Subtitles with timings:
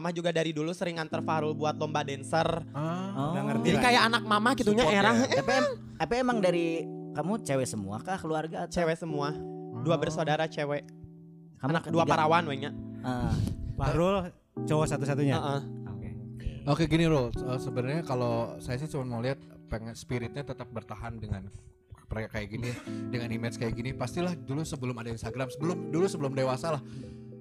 [0.00, 2.64] mama juga dari dulu sering nganter Farul buat lomba dancer.
[2.72, 3.84] Ah, udah ngerti Jadi lah.
[3.84, 5.28] kayak anak mama gitunya era ya.
[5.36, 6.66] Tapi, em- tapi emang dari
[7.12, 9.36] kamu cewek semua kah keluarga atau cewek semua.
[9.84, 10.88] Dua bersaudara cewek.
[11.60, 12.72] kamu Anak dua parawan wehnya.
[13.04, 13.28] Ah,
[13.76, 14.32] Farul
[14.64, 15.36] cowok satu-satunya.
[15.36, 15.60] Heeh.
[15.86, 16.08] oke.
[16.64, 19.36] Oke gini Rul, Eh, sebenarnya kalau saya sih cuma mau lihat
[19.68, 21.44] pengen spiritnya tetap bertahan dengan
[22.10, 22.72] kayak gini,
[23.12, 23.92] dengan image kayak gini.
[23.92, 26.82] Pastilah dulu sebelum ada Instagram, sebelum dulu sebelum dewasa lah.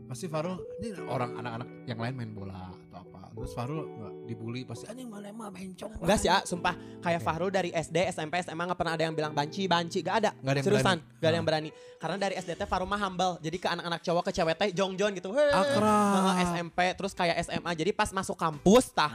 [0.10, 3.30] Pasti Farul ini orang anak-anak yang lain main bola atau apa.
[3.30, 6.02] Terus Farul nggak dibully pasti anjing mana mah bencong.
[6.02, 6.74] Enggak sih, ah, sumpah.
[6.98, 10.30] Kayak Farul dari SD, SMP, SMA nggak pernah ada yang bilang banci, banci, gak ada.
[10.36, 11.14] Nggak ada yang Seriusan, berani.
[11.14, 11.38] gak ada Ah.
[11.38, 11.70] yang berani.
[11.96, 13.38] Karena dari SD teh Farul mah humble.
[13.38, 15.30] Jadi ke anak-anak cowok ke cewek teh jong-jong gitu.
[15.30, 15.54] Hei.
[15.54, 16.14] Akrab.
[16.18, 17.72] Heeh, SMP, terus kayak SMA.
[17.72, 19.14] Jadi pas masuk kampus tah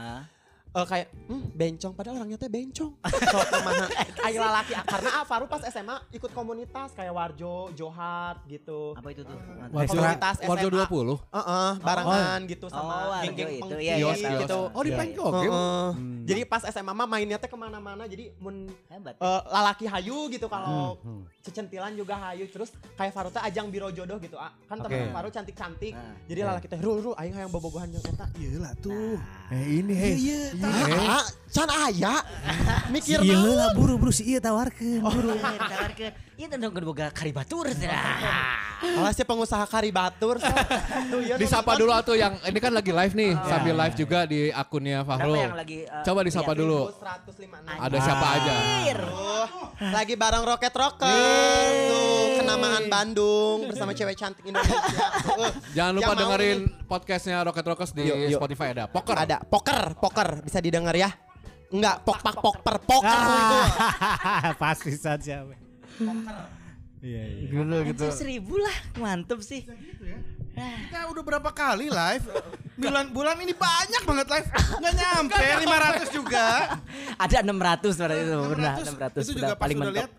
[0.75, 2.91] Ah, eh, kayak hmm, bencong padahal orangnya teh bencong.
[3.31, 3.87] Sok kumaha.
[4.27, 8.91] Ayo lalaki karena ah, Farul pas SMA ikut komunitas kayak Warjo, Johar gitu.
[8.91, 9.39] apa itu tuh?
[9.71, 10.83] Warjo, Komunitas Warjo SMA.
[10.83, 11.31] 20.
[11.31, 14.19] Heeh, barengan gitu Oh, sama Warjo geng-geng itu, iya, iya, kios.
[14.43, 14.59] gitu.
[14.67, 15.21] Oh di Iya, iya.
[15.21, 15.37] oke.
[15.39, 15.87] Heeh.
[15.95, 16.13] Hmm.
[16.25, 19.15] Jadi pas SMA mah mainnya teh ke mana-mana jadi mun Hebat.
[19.15, 21.21] eh, lalaki hayu gitu kalau Hmm, hmm.
[21.39, 24.51] cecentilan juga hayu terus kayak Faru teh ajang biro jodoh gitu ah.
[24.65, 24.89] kan Oke.
[24.89, 28.59] teman Faru cantik-cantik Nah, jadi lalaki teh ru ru aing hayang bobogohan jeung eta Iya
[28.59, 29.15] lah tuh.
[29.47, 30.13] Eh ini hei.
[30.65, 32.13] Iya, ah can aya
[32.89, 33.55] mikir Iya naon?
[33.55, 34.99] lah buru-buru si iya tawarkeun.
[34.99, 36.11] Buru tawarkeun.
[36.35, 37.87] Ieu teh dong boga karibatur teh.
[38.99, 40.51] Alah si pengusaha kari batur so.
[41.07, 44.51] Tuh, ieu Disapa dulu atuh yang ini kan lagi live nih, sambil live juga di
[44.51, 45.39] akunnya Fahrul.
[45.39, 46.59] yang lagi eh, Coba disapa lihat?
[46.59, 46.79] dulu.
[46.91, 47.79] 156.
[47.79, 48.55] Ada siapa aja?
[49.95, 51.07] Lagi bareng Rocket Rocker
[51.87, 54.77] tuh kenamaan Bandung bersama cewek cantik Indonesia.
[55.77, 58.39] Jangan lupa yang dengerin podcastnya Rocket Rockers di Yuk, yuk.
[58.39, 58.85] Spotify ada.
[58.85, 59.15] Poker.
[59.17, 61.09] ada poker, poker bisa didengar ya.
[61.73, 63.57] Enggak, pok pak pok per poker itu.
[64.61, 65.41] Pasti saja.
[65.49, 65.57] we.
[67.01, 67.47] Iya iya.
[67.49, 68.05] Gitu gitu.
[68.13, 69.65] Seribu lah, mantep sih.
[70.55, 72.25] Kita udah berapa kali live?
[72.79, 74.47] Bulan bulan ini banyak banget live.
[74.53, 76.45] Nggak nyampe 500 juga.
[77.19, 79.19] Ada 600 pada itu, benar 600.
[79.19, 79.25] 600.
[79.25, 80.11] Itu juga paling udah lihat.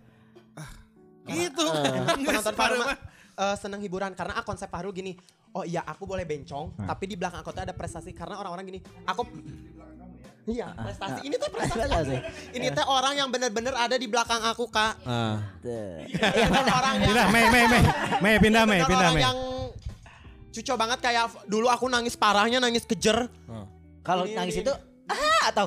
[1.27, 1.67] Ah, gitu.
[2.27, 2.87] penonton Separuh Faru mah.
[2.89, 2.99] mah
[3.37, 5.15] eh, seneng hiburan karena ah, konsep Faru gini.
[5.51, 8.81] Oh iya aku boleh bencong, tapi di belakang aku tuh ada prestasi karena orang-orang gini.
[9.05, 9.25] Aku
[10.47, 11.27] Iya, prestasi.
[11.27, 12.07] Ini tuh prestasi.
[12.07, 12.21] Sih.
[12.55, 14.95] Ini teh orang yang bener-bener ada di belakang aku, Kak.
[15.03, 15.43] Ah.
[15.59, 16.07] Tuh.
[16.71, 17.83] orang yang Pindah, Mei, Mei, Mei.
[18.23, 19.25] Mei, pindah, Mei, pindah, orang Mei.
[19.27, 19.39] yang
[20.55, 23.27] cuco banget kayak dulu aku nangis parahnya nangis kejer
[24.01, 24.73] Kalau Ini- nangis ini- itu
[25.07, 25.67] ah atau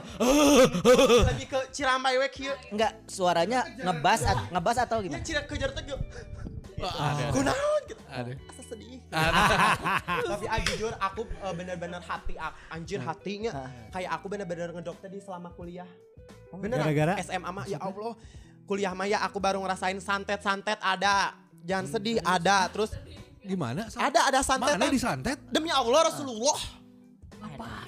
[1.25, 4.19] lebih ke cirambai we kieu enggak suaranya ngebas
[4.49, 5.23] ngebas atau gimana?
[5.23, 5.97] cira kejer teh gitu.
[6.79, 7.35] Ada.
[7.35, 8.01] kunaon gitu.
[8.07, 8.31] Ada.
[8.39, 8.99] asa sedih.
[10.31, 13.51] Tapi ah, jujur aku eh, bener-bener hati ak- anjir hatinya.
[13.91, 15.87] Kayak aku bener-bener ngedokter di selama kuliah.
[16.55, 17.19] Bener Gara-gara?
[17.19, 18.15] SMA mah ya Allah.
[18.63, 21.35] Kuliah mah ya aku baru ngerasain santet-santet ada.
[21.67, 22.71] Jangan sedih ada.
[22.71, 22.95] Terus
[23.39, 23.87] Gimana?
[23.99, 25.35] ada ada santet Mana disantet?
[25.47, 26.59] demi Allah Rasulullah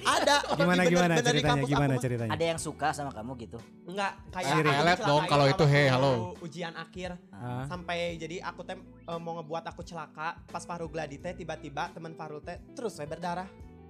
[0.02, 1.50] ada Gimana Bener- gimana bener ceritanya?
[1.50, 2.32] kampus Gimana aku ceritanya?
[2.32, 3.58] Ada yang suka sama kamu gitu?
[3.84, 6.12] Enggak, kayak Pelet dong dicelakai kalau itu, hey, halo.
[6.38, 7.64] Ujian akhir Ah.
[7.64, 12.12] sampai jadi aku teh eh, mau ngebuat aku celaka pas Fahrul gladi teh tiba-tiba teman
[12.12, 13.46] Fahrul teh terus we berdarah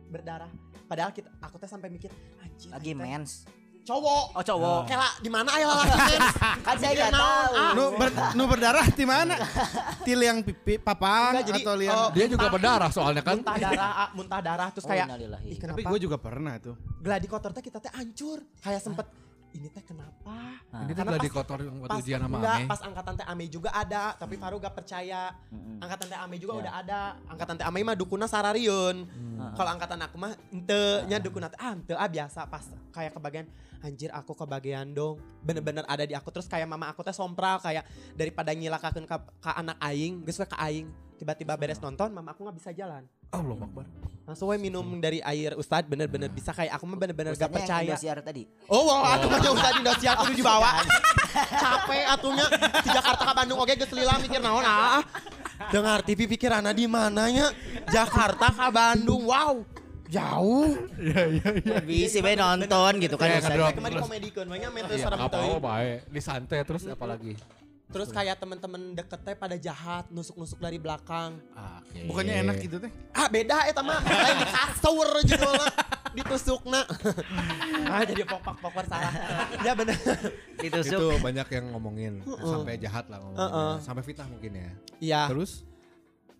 [0.08, 0.48] berdarah
[0.84, 3.44] padahal kita aku teh sampai mikir anjir Lagi mens.
[3.82, 4.80] Cowok Oh cowok.
[4.86, 6.26] Kela di mana aya lalaki mens
[6.66, 7.52] Kan saya nggak tahu.
[7.52, 7.72] ah.
[7.72, 9.34] Nu, ber- nu berdarah di mana?
[10.06, 13.36] Til yang pipi papang Enggak, jadi, atau liang oh, Dia juga berdarah soalnya kan.
[13.36, 16.74] muntah darah ah, muntah darah terus Oh, kayak ih Tapi kenapa gue juga pernah tuh.
[16.96, 19.06] gladi kotor teh kita teh hancur kayak sempet
[19.52, 22.66] ini teh kenapa Ini tuh Karena gladi kotor yang waktu pas ujian sama enggak, Ame.
[22.66, 25.34] pas angkatan teh Ame juga ada tapi Faru gak percaya
[25.76, 26.60] angkatan teh Ame juga Ya.
[26.62, 28.96] udah ada angkatan teh Ame mah dukuna sarariun
[29.42, 29.58] Hmm.
[29.58, 33.50] kalau angkatan aku mah ente nya dukuna teh ah ente ah biasa pas kayak kebagian
[33.82, 37.82] anjir aku kebagian dong bener-bener ada di aku terus kayak mama aku teh sompral kayak
[38.14, 40.86] daripada nyilakakeun ka, ka anak aing geus we ka aing
[41.18, 43.02] tiba-tiba beres nonton mama aku nggak bisa jalan
[43.32, 43.86] Allah Akbar.
[44.22, 48.22] langsung we minum dari air ustad bener-bener bisa kayak aku mah bener-bener gak percaya Indosiar
[48.22, 48.46] tadi.
[48.70, 50.78] Oh, wah, aku mah jauh tadi Indosiar kudu dibawa.
[51.32, 52.46] Capek atunya
[52.86, 55.02] di Jakarta ke Bandung oke geus lila mikir naon ah.
[55.74, 57.50] Dengar TV pikiranna di mananya?
[57.90, 59.26] Jakarta ke Bandung.
[59.26, 59.64] Wow.
[60.12, 60.68] Jauh.
[61.88, 63.32] Bisa be nonton gitu kan.
[63.32, 63.72] Ya, ngedrop.
[63.72, 65.56] Kemarin komedikeun we nya mentu Iya, sareng apa teuing.
[65.58, 65.98] baik.
[66.12, 67.32] Disantet terus apa lagi?
[67.92, 71.36] Terus kayak temen-temen deket teh pada jahat, nusuk-nusuk dari belakang.
[71.52, 72.08] Oke.
[72.08, 72.88] Bukannya enak gitu teh.
[73.12, 75.68] Ah beda eta mah, lain di kasur judulna,
[76.16, 76.80] ditusukna.
[77.92, 79.12] ah jadi pok-pok salah.
[79.68, 79.96] Ya bener.
[80.56, 81.00] Ditusuk.
[81.04, 83.44] Itu banyak yang ngomongin sampai jahat lah ngomongin.
[83.44, 83.72] Heeh.
[83.84, 84.70] Sampai fitnah mungkin ya.
[84.96, 85.22] Iya.
[85.28, 85.60] Terus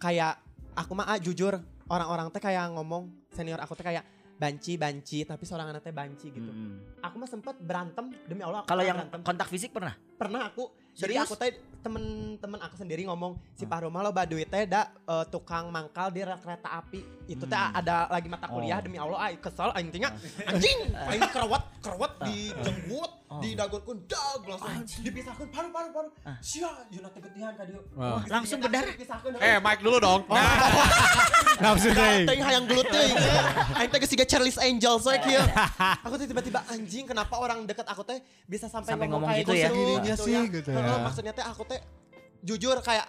[0.00, 0.40] kayak
[0.72, 1.60] aku mah ah, jujur
[1.92, 4.04] orang-orang teh kayak ngomong senior aku teh kayak
[4.34, 6.98] banci banci tapi seorang anaknya banci gitu Mm.
[6.98, 9.20] aku mah sempet berantem demi Allah Kalau yang berantem.
[9.22, 9.94] kontak fisik pernah?
[10.16, 11.24] pernah aku jadi Serius?
[11.24, 11.50] aku teh
[11.82, 16.20] temen-temen aku sendiri ngomong si Pak Roma lo baduit teh da eh, tukang mangkal di
[16.20, 17.74] rel kereta api itu teh Hmm.
[17.74, 18.82] ada lagi mata kuliah Oh.
[18.82, 20.14] demi Allah ay kesel aing teh nya
[20.48, 23.40] anjing aing kerewat kerewat di jenggut Oh.
[23.40, 26.36] di dagurkeun dag langsung dipisahkeun paru paru paru Ah.
[26.38, 28.20] sia yeuna teh getihan ka dieu Wah.
[28.20, 28.92] Geus Langsung berdarah.
[28.92, 29.32] dipisahkeun.
[29.34, 30.20] Eh, mic dulu dong.
[31.58, 32.24] Nafsu teuing.
[32.24, 33.16] Teuing hayang gelut teuing.
[33.78, 35.42] Aing teh geus siga Charlie's Angels we kieu.
[36.04, 39.44] Aku tuh tiba-tiba anjing kenapa orang deket aku teh bisa sampai, Sampai ngomong, ngomong kayak
[39.44, 39.68] gitu ya?
[39.68, 41.80] Segininya sih, gitu Heeh, maksudnya teh aku teh
[42.42, 43.06] jujur kayak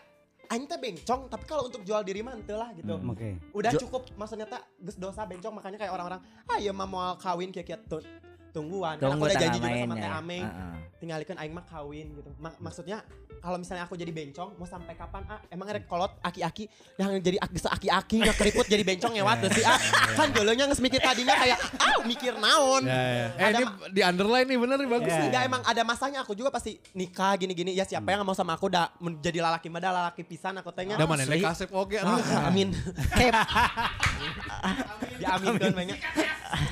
[0.50, 2.94] aing teh bencong tapi kalau untuk jual diri mah lah gitu.
[2.94, 3.10] Hmm.
[3.10, 3.40] Oke.
[3.52, 7.16] Udah Jo- cukup maksudnya teh geus dosa bencong makanya kayak orang-orang ah ya mah mau
[7.18, 8.06] kawin kieu-kieu tun-
[8.54, 8.96] tungguan.
[8.96, 10.12] Kan Tunggu aku udah janji juga sama Teh ya.
[10.16, 10.76] Ameng Heeh.
[10.96, 12.30] tinggalkan aing mah kawin gitu.
[12.38, 12.98] Mak- maksudnya
[13.40, 16.64] kalau misalnya aku jadi bencong mau sampai kapan ah emang rek kolot aki-aki
[16.96, 19.76] yang jadi aki aki-aki nggak keriput jadi bencong ngewat tuh sih ah
[20.16, 23.28] kan geuleunya geus mikir tadinya kayak ah mikir naon Ya, ya.
[23.34, 25.18] Eh, Ada ini di underline nih bener nih bagus Ya.
[25.18, 25.28] nih.
[25.28, 28.70] Enggak emang ada masanya aku juga pasti nikah gini-gini ya siapa yang mau sama aku
[28.70, 32.00] udah menjadi lalaki mah lalaki pisan aku tanya Udah mana nek kasep oke.
[32.00, 32.72] Ah, amin
[33.12, 33.44] Kayak
[35.20, 35.98] diaminkan banyak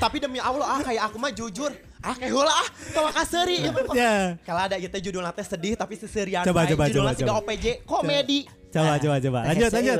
[0.02, 1.72] tapi demi Allah ah kayak aku mah jujur.
[2.02, 3.62] Ah kayak heula ah tawa kaseri
[3.94, 4.34] Ya.
[4.42, 7.40] kalau ada gitu judul teh sedih tapi seserian Coba, coba, judulnya coba, coba.
[7.46, 8.40] OPJ komedi.
[8.74, 9.38] Coba coba coba.
[9.52, 9.98] Lanjut lanjut.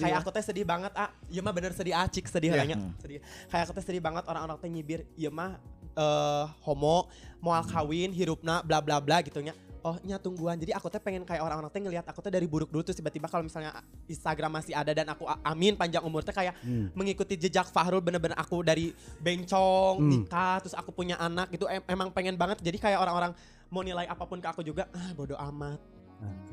[0.00, 2.80] kayak aku teh sedih banget ah iya mah bener sedih ah cik sedih yeah.
[3.04, 3.20] sedih.
[3.52, 5.60] Kayak aku teh sedih banget orang-orang teh nyibir iya mah
[5.92, 7.12] eh homo
[7.44, 9.52] moal kawin hirupna bla bla bla gitu nya
[9.82, 10.58] oh nya tungguan.
[10.58, 13.26] Jadi aku teh pengen kayak orang-orang teh ngelihat aku teh dari buruk dulu terus tiba-tiba
[13.26, 13.74] kalau misalnya
[14.06, 16.90] Instagram masih ada dan aku amin panjang umur teh kayak Hmm.
[16.94, 20.10] mengikuti jejak Fahrul bener-bener aku dari bencong Hmm.
[20.10, 22.62] nikah terus aku punya anak gitu em- emang pengen banget.
[22.62, 23.32] Jadi kayak orang-orang
[23.68, 25.80] mau nilai apa pun ke aku juga ah bodoh amat.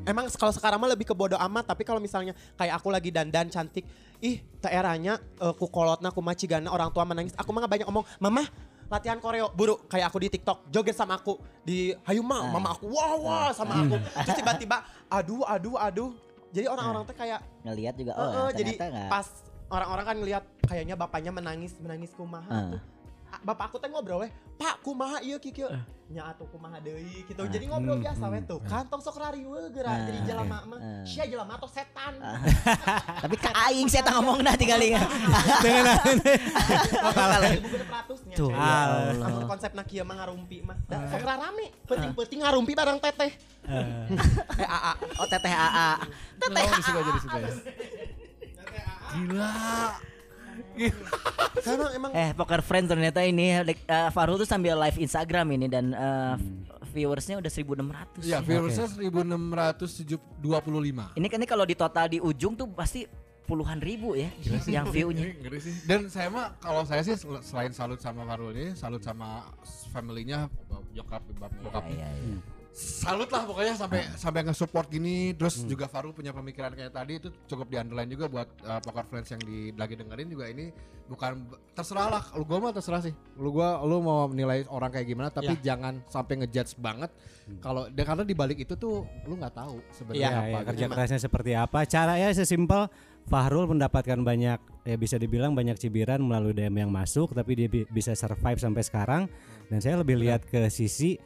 [0.08, 3.54] Emang kalau sekarang mah lebih ke bodo amat, tapi kalau misalnya kayak aku lagi dandan
[3.54, 3.86] cantik,
[4.18, 8.50] ih daerahnya uh, ku kolotna ku macigana orang tua menangis, aku mah banyak ngomong, "Mama,
[8.90, 12.50] latihan koreo buru kayak aku di TikTok joget sama aku di Hayu Ma, Ah.
[12.52, 13.96] mama aku wah wah sama aku.
[13.96, 14.78] Terus tiba-tiba
[15.08, 16.10] aduh aduh aduh.
[16.50, 19.08] Jadi orang-orang tuh kayak ngelihat juga eh, oh eh, jadi enggak.
[19.08, 19.26] pas
[19.70, 22.66] orang-orang kan ngelihat kayaknya bapaknya menangis menangis kumaha Ah.
[22.74, 22.82] tuh.
[23.40, 25.70] Bapak aku teh ngobrol weh, Pak kumaha ieu kieu kieu.
[26.10, 27.38] Nya atuh kumaha deui gitu.
[27.38, 27.46] Ah.
[27.46, 28.34] Jadi ngobrol Hmm, biasa hmm.
[28.34, 28.60] weh tuh.
[28.66, 30.80] Kantong sok rariweuh geura Ah, jadi jelema mah.
[30.82, 31.06] ah.
[31.06, 32.18] Sia jelema atau setan.
[33.24, 35.06] Tapi ka aing ngomong dah tinggal ingat.
[37.62, 38.36] Bukan peratusnya.
[38.36, 38.58] Tuh, Cek.
[38.58, 39.48] ya Lamun Allah.
[39.48, 40.78] konsepna kieu mah ngarumpi mah.
[40.90, 43.32] Da sok rame, penting-penting ngarumpi bareng teteh.
[43.70, 44.94] Eh AA.
[45.22, 45.90] Oh teteh AA.
[46.42, 46.74] Teteh ya.
[49.10, 49.54] Gila.
[51.60, 55.66] Karena emang Eh Poker Friends ternyata ini like, eh, Farul tuh sambil live Instagram ini
[55.68, 56.34] dan eh,
[56.90, 58.24] viewersnya udah 1600.
[58.24, 61.16] Ya, viewersnya 1625.
[61.16, 63.06] Ini kan ini kalau di total di ujung tuh pasti
[63.46, 64.30] puluhan ribu ya
[64.70, 65.26] yang view-nya.
[65.84, 69.42] Dan saya mah kalau saya sih sel- selain salut sama Farul ini, salut sama
[69.90, 71.22] family-nya, bokap,
[71.66, 71.84] bokap.
[71.90, 72.38] Iya, iya.
[72.72, 75.34] Salut lah pokoknya sampai sampai nge-support gini.
[75.34, 79.04] Terus juga Farul punya pemikiran kayak tadi itu cukup di underline juga buat uh, Poker
[79.04, 80.72] Friends yang di, lagi dengerin juga ini
[81.10, 82.24] bukan terserah lah.
[82.38, 83.12] Lu gua mah terserah sih.
[83.36, 87.12] Lu gua lu mau menilai orang kayak gimana tapi jangan sampai ngejudge banget.
[87.60, 90.40] Kalau dan karena di balik itu tuh lu nggak tahu sebenarnya Ya, apa.
[90.40, 90.68] ya, gitu.
[90.72, 91.80] kerja kerasnya seperti apa?
[91.84, 92.82] Caranya sesimpel
[93.28, 97.86] Fahrul mendapatkan banyak ya bisa dibilang banyak cibiran melalui DM yang masuk tapi dia bi-
[97.92, 99.22] bisa survive sampai sekarang
[99.70, 101.20] dan saya lebih lihat ke sisi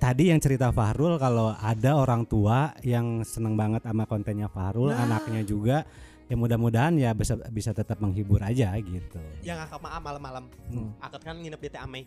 [0.00, 5.44] tadi yang cerita Fahrul kalau ada orang tua yang seneng banget sama kontennya Fahrul, anaknya
[5.44, 5.84] juga
[6.30, 9.18] ya mudah-mudahan ya bisa bisa tetap menghibur aja gitu.
[9.42, 10.46] yang akak mah malam-malam.
[10.70, 10.94] Hmm.
[11.02, 12.06] Akad kan nginep di Teh Amei.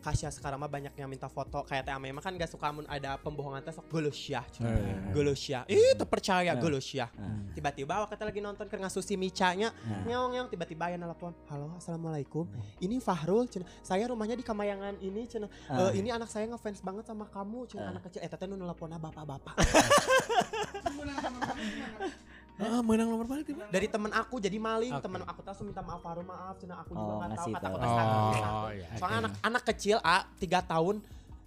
[0.00, 2.88] Kasya sekarang mah banyak yang minta foto kayak Teh Amei mah kan gak suka mun
[2.88, 4.40] ada pembohongan teh sok gelusya.
[4.64, 5.12] Eh.
[5.12, 5.68] Gelusya.
[5.68, 7.12] Ih, terpercaya gelusya.
[7.12, 7.52] Hmm.
[7.52, 9.68] Tiba-tiba awak kita lagi nonton keur ngasusi micanya,
[10.08, 11.36] ngeong ngeong tiba-tiba ya nelpon.
[11.52, 12.48] Halo, Assalamualaikum.
[12.80, 13.68] Ini Fahrul, cenah.
[13.84, 15.28] Saya rumahnya di Kamayangan ini.
[15.68, 15.92] Ah.
[15.92, 18.24] Eh, ini anak saya ngefans banget sama kamu, cenah anak kecil.
[18.24, 19.60] Eh, teteh nu nelponnya bapak-bapak.
[22.58, 25.04] Ah, menang nomor balik Dari temen aku jadi maling, Oke.
[25.06, 27.76] temen aku langsung minta maaf Fahrul, maaf, cenah aku juga Oh, nggak tahu kata tahu.
[27.78, 28.50] sadar.
[28.50, 28.86] Oh, iya.
[28.98, 30.98] Soalnya anak anak kecil A tiga tahun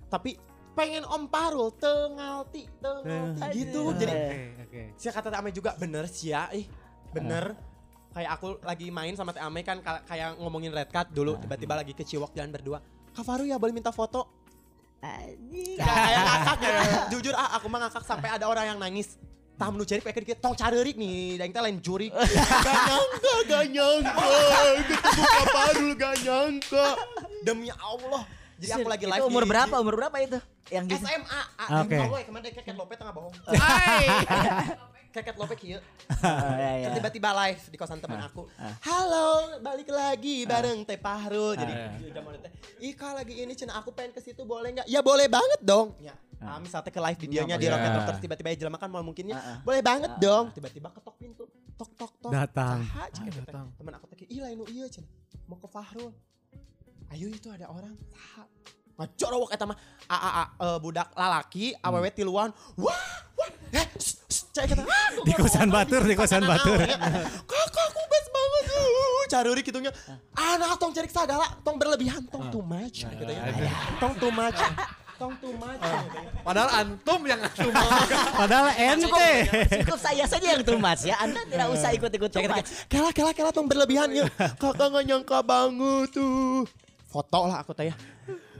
[0.08, 0.40] tapi
[0.72, 3.92] pengen Om Parul tengalti tengalti gitu.
[3.94, 4.14] Jadi
[4.62, 4.82] Oke.
[4.96, 6.64] si kata Teh Ame juga bener sih ya, ih
[7.12, 7.60] bener.
[8.12, 11.76] Kayak aku lagi main sama Teh Ame kan ka- kayak ngomongin red card dulu tiba-tiba
[11.76, 12.80] lagi ke Ciwok jalan berdua.
[13.12, 14.32] Kak Faru ya boleh minta foto?
[15.02, 15.76] Anjing.
[15.76, 16.82] Kayak ngakak gitu.
[17.12, 19.20] Jujur ah aku mah ngakak sampai ada orang yang nangis.
[19.62, 22.10] Tah nu cari pakai tong carerik nih, dan kita lain juri.
[22.66, 24.26] Gak nyangka, gak nyangka.
[24.90, 26.86] Ketemu Kak Farul gak nyangka.
[27.46, 28.26] Demi Allah.
[28.58, 29.76] Jadi aku lagi Itu live umur di- berapa?
[29.78, 30.42] Umur berapa itu?
[30.74, 31.06] Yang gitu.
[31.06, 31.22] SMA.
[31.22, 31.62] Oke.
[31.62, 31.98] Ah, okay.
[32.02, 33.34] kemarin kemarin lopet tengah bohong.
[35.14, 35.78] keket lope kieu.
[36.24, 36.86] Ah, ya, ya.
[36.90, 38.50] Kan tiba-tiba live di kosan teman aku.
[38.82, 41.54] Halo, balik lagi bareng Teh Pahrul.
[41.54, 41.74] Jadi
[42.16, 42.52] zaman teh,
[42.82, 45.94] "Ih, Kak, lagi ini cina aku pengen ke situ boleh nggak?" Ya boleh banget dong.
[46.02, 46.18] Ya.
[46.42, 47.74] Ah, misalnya ke live videonya di Iya.
[47.78, 49.58] Rocket Rockers tiba-tiba ya jelema kan mau mungkinnya Ah, ah.
[49.62, 50.50] boleh banget dong.
[50.52, 51.46] Tiba-tiba ketok pintu.
[51.78, 52.32] Tok tok tok.
[52.34, 52.82] Datang.
[52.82, 53.30] Saha, teh.
[53.78, 55.06] Temen aku teh, "Ih, lain nu ieu cina.
[55.46, 56.10] Mau ke Fahrul."
[57.10, 57.94] Ayo itu ada orang.
[58.10, 58.44] Saha.
[58.98, 62.50] Ngajorowok eta mah a, a, a, eh, budak lalaki awewe tiluan.
[62.78, 63.06] Wah,
[63.38, 63.50] wah.
[63.74, 63.86] Eh,
[64.30, 64.84] cek eta.
[64.84, 66.78] Ah, Di kosan batur, di kosan batur.
[67.46, 68.64] Kakak aku best banget.
[68.72, 69.92] Uh, Caruri gitunya.
[70.34, 73.42] Anak tong cari sagala, tong berlebihan, tong too much gitu ya.
[73.98, 74.58] Tong too much.
[75.22, 75.78] Tong too much.
[75.86, 76.02] ya.
[76.42, 77.70] Padahal antum yang antum.
[78.42, 79.32] Padahal ente.
[79.86, 81.14] Cukup saya saja yang too much ya.
[81.22, 82.70] Anda tidak usah ikut-ikut too much.
[82.90, 84.26] Kela kela kela tong berlebihan ya.
[84.58, 86.66] Kakak nggak nyangka banget tuh.
[87.06, 87.96] Foto lah aku teh ya.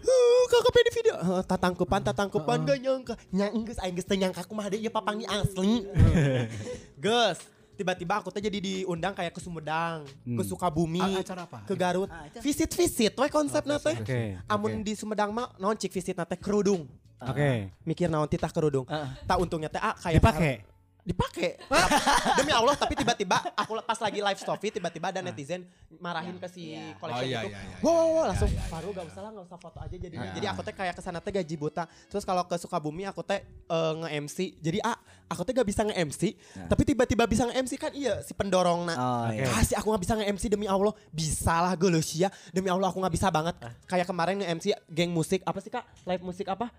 [0.02, 1.16] Uh, kakak pengen video.
[1.18, 3.14] Uh, tatangkupan, tatangkupan gak nyangka.
[3.34, 5.90] Nyang geus aing geus teu nyangka mah ada ieu papangi asli.
[7.04, 7.42] Gus,
[7.82, 11.66] tiba-tiba aku teh jadi diundang kayak ke Sumedang, ke Sukabumi, A- acara apa?
[11.66, 12.06] ke Garut.
[12.14, 12.30] Ah.
[12.38, 13.98] Visit-visit we konsepna teh.
[13.98, 14.38] Oke.
[14.46, 16.86] Amun di Sumedang mah naon cik visit teh kerudung.
[17.18, 17.74] Oke.
[17.82, 18.86] Mikir naon titah kerudung.
[18.86, 19.18] Ah.
[19.26, 20.56] Tak untungnya teh ah, kayak Dipakai.
[21.02, 21.58] Dipakai.
[22.38, 25.66] Demi Allah tapi tiba-tiba aku pas lagi live story tiba-tiba ada netizen
[25.98, 27.50] marahin ke si Oh, collection iya, itu.
[27.50, 27.78] iya, iya.
[27.82, 30.30] wow, wow, wow, langsung Faru gak usah lah gak usah foto aja jadinya.
[30.30, 31.90] Jadi aku teh kayak ke sana teh gaji buta.
[32.06, 36.22] Terus kalau ke Sukabumi aku teh eh, nge-MC jadi ah aku teh gak bisa nge-MC
[36.70, 39.50] tapi tiba-tiba bisa nge-MC kan iya si pendorong Oh, iya.
[39.58, 40.94] kasih aku gak bisa nge-MC demi Allah.
[41.10, 43.58] Bisa lah gue ya demi Allah aku gak bisa banget.
[43.90, 45.82] Kayak kemarin nge-MC geng musik apa sih kak?
[46.06, 46.70] Live musik apa?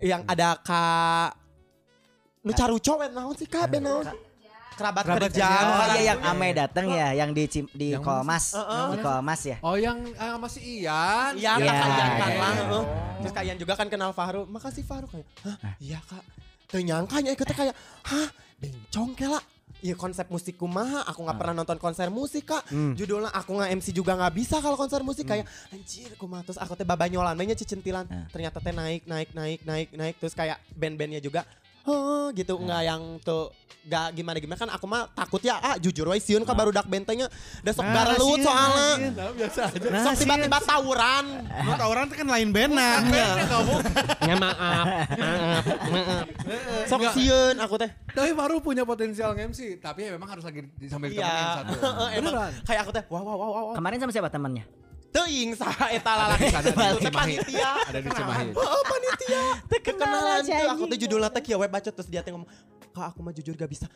[0.00, 1.39] Yang ada kak
[2.40, 4.08] Nu caruco we naon sih kak ben naon?
[4.80, 5.44] Kerabat, Kerabat kerja.
[5.44, 5.76] kerja.
[5.76, 7.44] Oh iya yang Ame datang ya, yang di
[7.76, 8.86] di Yang Kolmas, Heeh.
[8.96, 9.56] di Kolmas ya.
[9.60, 11.36] Oh yang ah, masih Ian.
[11.36, 12.32] Iya, Iya, kak Ian kan lah.
[12.32, 12.64] iya.
[12.64, 12.84] heeh.
[13.20, 14.48] Terus kak Ian juga kan kenal Fahru.
[14.48, 16.24] Makasih Fahru kayak, hah iya kak.
[16.72, 17.76] Tuh nyangkanya ikutnya kayak,
[18.08, 19.44] hah bencong ke lah.
[19.80, 22.64] Iya konsep musik kumaha, aku nggak pernah nonton konser musik kak.
[22.96, 25.44] Judulnya aku nggak MC juga nggak bisa kalau konser musik kayak
[25.76, 28.08] anjir kumaha terus aku teh babanyolan, mainnya cicentilan.
[28.32, 31.44] Ternyata teh naik naik naik naik naik terus kayak band-bandnya juga
[31.86, 32.60] Oh gitu.
[32.60, 33.48] Nggak yang tuh
[33.80, 36.84] gak gimana gimana kan aku mah takut ya ah jujur we sieun ka baru dak
[36.84, 37.32] bentengnya.
[37.64, 38.88] Udah sok Nah, soalnya.
[39.16, 39.88] Nah, biasa aja.
[39.88, 41.24] Nah, sok tiba-tiba tawuran.
[41.64, 43.02] Lu tawuran itu kan lain benan.
[43.08, 44.86] ya maaf.
[45.16, 45.64] Maaf.
[45.88, 46.24] Maaf.
[46.86, 47.90] Sok sieun aku teh.
[48.12, 51.24] Tapi baru punya potensial MC, tapi ya memang harus lagi di- sambil iya.
[51.24, 51.72] ditemenin satu.
[52.20, 52.52] emang Beneran.
[52.68, 54.79] kayak aku teh wow wow wow wow Kemarin sama siapa temannya?
[55.10, 58.48] Teuing saha eta lalaki Ada di panitia Ada di Cimahi.
[58.58, 62.30] Oh panitia Kekenalan aja, tuh Aku tuh judulnya teh kieu we bacot Terus dia teh
[62.30, 62.48] ngomong
[62.90, 63.86] Kak aku mah jujur gak bisa.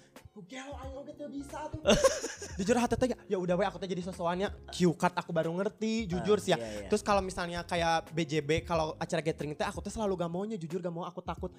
[0.47, 1.83] Gelo aing oge teu bisa tuh.
[2.63, 6.07] Jujur hati teh ya udah we aku teh jadi sesuanya Cue cut aku baru ngerti
[6.07, 6.59] Jujur sih ya.
[6.63, 6.87] iya, iya.
[6.87, 10.79] Terus kalau misalnya kayak BJB Kalau acara gathering teh aku teh selalu gak maunya Jujur
[10.79, 11.51] gak mau aku takut.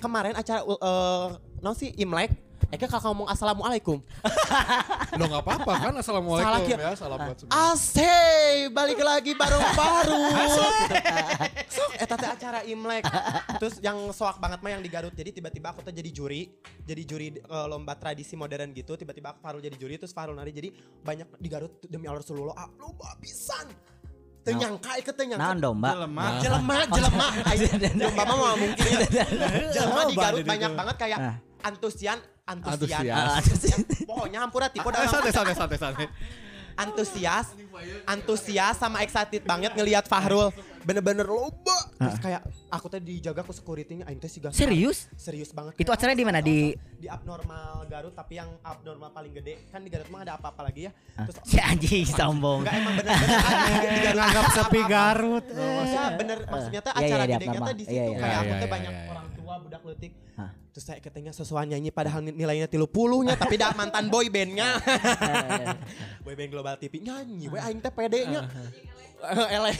[0.00, 2.32] Kemarin acara uh, Non sih Imlek
[2.68, 3.96] Eka kakak ngomong assalamualaikum
[5.16, 5.94] Lo nggak apa-apa kan?
[5.96, 6.92] Assalamualaikum Salah, ya.
[6.92, 7.72] Salam buat semua.
[7.72, 10.20] Asay, balik lagi bareng baru.
[11.66, 13.08] Sok, eta teh acara Imlek.
[13.56, 15.10] Terus yang soak banget mah yang di Garut.
[15.10, 16.52] Jadi tiba-tiba aku tuh jadi juri,
[16.84, 18.94] jadi juri eh, lomba tradisi modern gitu.
[18.94, 20.52] Tiba-tiba aku Farul jadi juri, terus Farul nari.
[20.52, 20.68] Jadi
[21.00, 23.64] banyak di Garut demi Allah Rasulullah, ah, lomba pisan.
[24.44, 24.60] Teu Nah.
[24.60, 25.42] nyangka ieu teu nyangka.
[25.42, 25.88] Naon domba?
[25.98, 26.30] Lemah.
[26.38, 27.26] Jelema, jelema.
[27.50, 28.86] Ayo, Lomba mah mah mungkin.
[29.08, 29.24] ya.
[29.74, 31.34] Jelema di Garut banyak banget kayak Ah.
[31.66, 33.44] antusian, Antusias.
[33.44, 33.80] antusian.
[34.08, 36.06] Pokoknya hampura tipe Eh, santai, santai, santai, santai.
[36.80, 37.52] antusias
[38.04, 44.04] antusias sama excited banget ngelihat Fahrul bener-bener loba terus kayak aku teh dijaga ku security-nya
[44.04, 45.10] aing teh siga Serius?
[45.14, 46.38] serius banget Itu acaranya di mana?
[46.38, 50.64] Di di abnormal Garut tapi yang abnormal paling gede kan di Garut mah ada apa-apa
[50.64, 52.62] lagi ya terus si anjing sombong.
[52.62, 53.38] enggak emang bener-bener
[53.84, 55.44] di Garut Anggap sepi Garut.
[55.46, 57.68] Maksudnya bener maksudnya teh Iya, acara iya, gedenya abnormal.
[57.68, 58.16] teh di Iya, situ iya.
[58.16, 59.08] kayak Iya, aku iya, teh iya, banyak iya.
[59.08, 60.50] orang tua budak leutik Hah.
[60.68, 64.78] terus saya katanya sesuai nyanyi padahal nilainya tilu puluhnya tapi dah mantan boy bandnya
[66.24, 68.42] boy band global TV nyanyi we aing teh pedenya
[69.50, 69.74] ele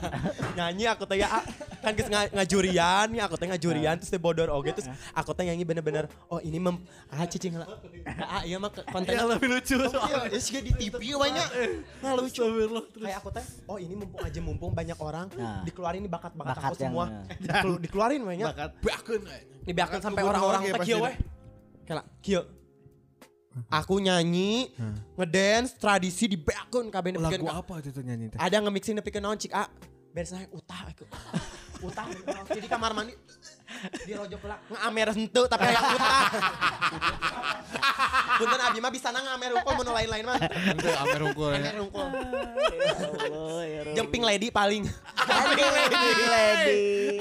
[0.56, 1.44] nyanyi aku teh ya ah,
[1.78, 5.44] kan geus nga- ngajurian ya aku teh ngajurian terus teh bodor oge terus aku teh
[5.44, 7.68] nyanyi bener-bener oh ini mem ah cicing heula.
[8.18, 11.44] ah iya mah kontennya lebih lucu soalnya ya sih di TV we nya
[12.00, 12.40] nah lucu
[12.96, 15.60] kayak aku teh oh ini mumpung aja mumpung banyak orang Nah.
[15.62, 17.12] dikeluarin nih bakat-bakat Bakat aku semua eh.
[17.28, 18.46] Eh, dikelu- dikeluarin we nya
[18.80, 19.20] Bakun.
[19.62, 21.12] dibiarkan sampai orang-orang teh kieu we.
[21.84, 22.40] Kela kieu.
[23.82, 24.70] Aku nyanyi,
[25.18, 28.38] ngedance, tradisi dibeakeun kabeh nepikeun Lagu apa itu tuh nyanyi teh?
[28.38, 29.66] Ada nge-mixing nepikeun naon cik A.
[30.12, 31.06] Beres naik utah aku.
[31.78, 32.10] Utah
[32.50, 33.14] jadi kamar mandi
[34.02, 36.26] di rojok lah ngamer henteu tapi kayak utah.
[38.38, 40.38] Punten abi mah bisa nang amer rungkul mun lain-lain mah.
[40.74, 41.78] Itu Amer Unggul Amer ya.
[41.78, 42.06] rungkul.
[42.06, 43.80] Ya Allah, ya.
[43.98, 44.86] Jemping lady paling.
[44.86, 47.18] Aduh, lady.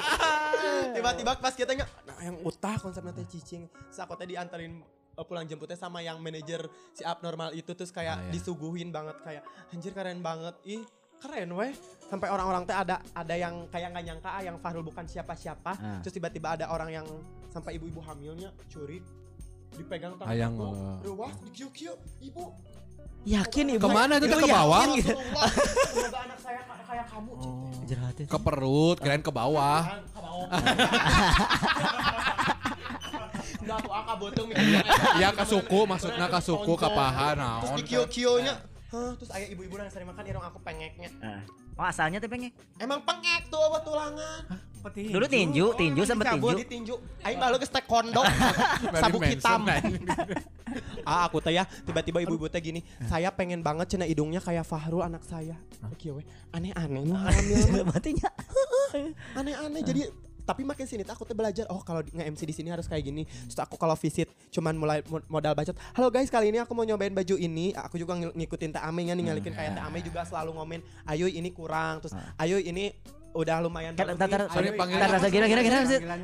[0.94, 3.70] Tiba-tiba pas kita nggak, nah yang utah konsepnya teh cicing.
[3.70, 8.13] Terus aku tadi dianterin uh, pulang jemputnya sama yang manajer si abnormal itu terus kayak
[8.13, 8.29] Ah, iya.
[8.29, 10.53] disuguhin banget kayak anjir keren banget.
[10.63, 10.81] Ih
[11.17, 11.74] keren weh
[12.05, 15.97] sampai orang-orang teh ada ada yang kayak nggak nyangka ah, yang Fahrul bukan siapa-siapa Ah.
[16.00, 17.05] terus tiba-tiba ada orang yang
[17.47, 19.01] sampai ibu-ibu hamilnya curi
[19.74, 20.97] dipegang tangan Hayang, aku, eh.
[21.07, 22.51] ruas dikiu-kiu ibu
[23.25, 23.81] Yakin ibu?
[23.81, 24.81] Ke mana itu teh Ibu ke bawah?
[24.93, 25.12] gitu?
[25.12, 25.50] Rasulullah,
[25.83, 27.31] semoga anak saya kayak kamu
[27.83, 29.83] Jeratnya Ke perut, kirain ke bawah.
[33.67, 34.47] Enggak tuh aka botong
[35.19, 37.77] Iya ke suku, maksudnya ke suku, ke paha, Terus naon.
[37.77, 38.55] di kio-kionya
[38.88, 41.12] Hah, terus ayah ibu-ibu yang sering makan irung aku pengeknya.
[41.19, 41.43] Ah.
[41.75, 42.55] Oh asalnya teh pengen.
[42.79, 44.47] Emang pengek tuh obat tulangan.
[44.88, 46.63] Dulu tinju, tinju sempet Cabul tinju.
[46.63, 46.95] ditinju.
[47.27, 48.24] Aing baru ke taekwondo.
[48.95, 49.62] Marilyn Sabuk hitam.
[49.67, 49.77] nah.
[51.09, 52.79] ah aku teh ya tiba-tiba ibu-ibu teh gini,
[53.12, 55.59] saya pengen banget cina hidungnya kayak Fahru anak saya.
[56.00, 56.24] Kieu we.
[56.55, 57.83] Aneh-aneh hamil.
[57.91, 58.31] Matinya.
[59.36, 60.07] Aneh-aneh jadi
[60.47, 63.27] tapi makin sini tuh belajar oh kalau nge-MC di sini harus kayak gini.
[63.27, 65.75] Terus aku kalau visit cuman mulai mo- modal bacot.
[65.91, 67.75] Halo guys, kali ini aku mau nyobain baju ini.
[67.75, 71.27] Aku juga ng- ngikutin Teh Ame nya ninggalin kayak Teh Ame juga selalu ngomen, "Ayo
[71.27, 72.95] ini kurang." Terus, "Ayo ini
[73.35, 74.49] udah lumayan Kan, bagus tar, tar, nih.
[74.49, 75.77] sorry, Ayo, panggil- Tar, tar, kira kira kira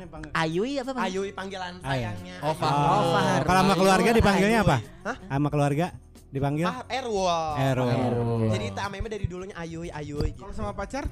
[0.08, 1.04] pang- Ayui apa Bang?
[1.04, 2.36] Ayo panggilan sayangnya.
[2.42, 2.54] Oh.
[2.56, 2.80] Fahru.
[2.80, 3.44] Oh, Fahru.
[3.44, 4.76] Kalau sama keluarga dipanggilnya apa?
[5.04, 5.16] Hah?
[5.28, 5.86] Sama keluarga
[6.32, 6.66] dipanggil?
[6.66, 7.28] Ah, Erwo.
[7.60, 7.84] Ero.
[8.50, 9.92] Jadi mah dari dulunya Ayoy
[10.32, 10.42] gitu.
[10.42, 11.06] Kalau sama pacar?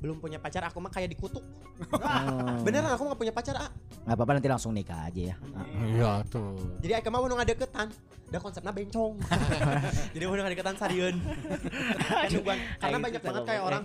[0.00, 1.40] Belum punya pacar aku mah kayak dikutuk.
[1.92, 2.60] Oh.
[2.64, 3.70] Beneran aku gak punya pacar ah.
[4.04, 5.36] Nggak apa-apa nanti langsung nikah aja ya.
[5.82, 6.56] Iya tuh.
[6.84, 7.88] Jadi aku mah mau ngadeketan.
[8.26, 9.14] Udah konsepnya bencong.
[10.14, 11.14] Jadi mau ngadeketan sariun.
[12.32, 12.58] Nungguan.
[12.76, 13.48] Karena Kayak banyak gitu, banget Bang.
[13.48, 13.82] kayak orang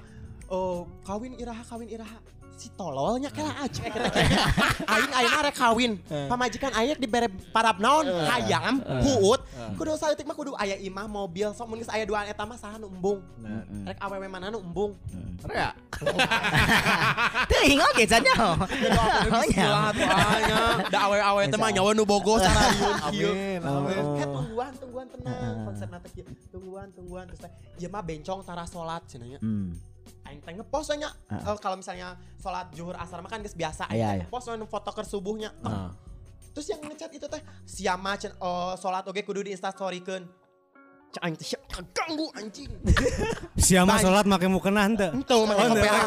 [0.52, 2.20] oh kawin iraha kawin iraha
[2.62, 3.82] si tololnya kela aja.
[3.90, 4.06] Kita
[4.94, 5.92] aing aing arek kawin.
[6.30, 8.06] Pamajikan aing dibere parab naon?
[8.06, 9.42] Hayam huut.
[9.82, 12.78] Kudu saeutik mah kudu aya imah mobil sok mun geus aya duaan eta mah saha
[12.78, 13.26] nu embung.
[13.42, 13.90] Mm-mm.
[13.90, 14.94] rek awewe mana nu embung?
[15.50, 15.74] Ya.
[17.50, 18.38] Teuing oke cenah.
[18.38, 18.56] Oh,
[19.26, 20.60] Bismillah tuh anya
[20.94, 23.32] da awewe teh mah nyawa nu bogo sarayun kieu.
[23.66, 24.06] Amin.
[24.22, 25.66] Eh tungguan tungguan tenang.
[25.66, 26.26] Konsepna teh kieu.
[26.54, 27.52] Tungguan tungguan terus teh.
[27.82, 29.74] Ieu mah bencong tara salat cenanya Hmm.
[30.24, 31.44] Aing teh ngepost nya Ah.
[31.46, 34.24] Eh, kalau misalnya salat zuhur asar mah kan geus biasa Iya, aing teh iya.
[34.24, 35.92] ngepost nu foto keur subuhnya Ah.
[36.52, 40.24] terus yang ngecat itu teh siama cen oh, salat oge kudu di insta storykeun
[41.12, 41.62] Cak aing teh siap
[41.92, 42.72] ganggu anjing
[43.62, 45.12] Siapa sholat make mukena henteu?
[45.12, 46.00] Ente make kopean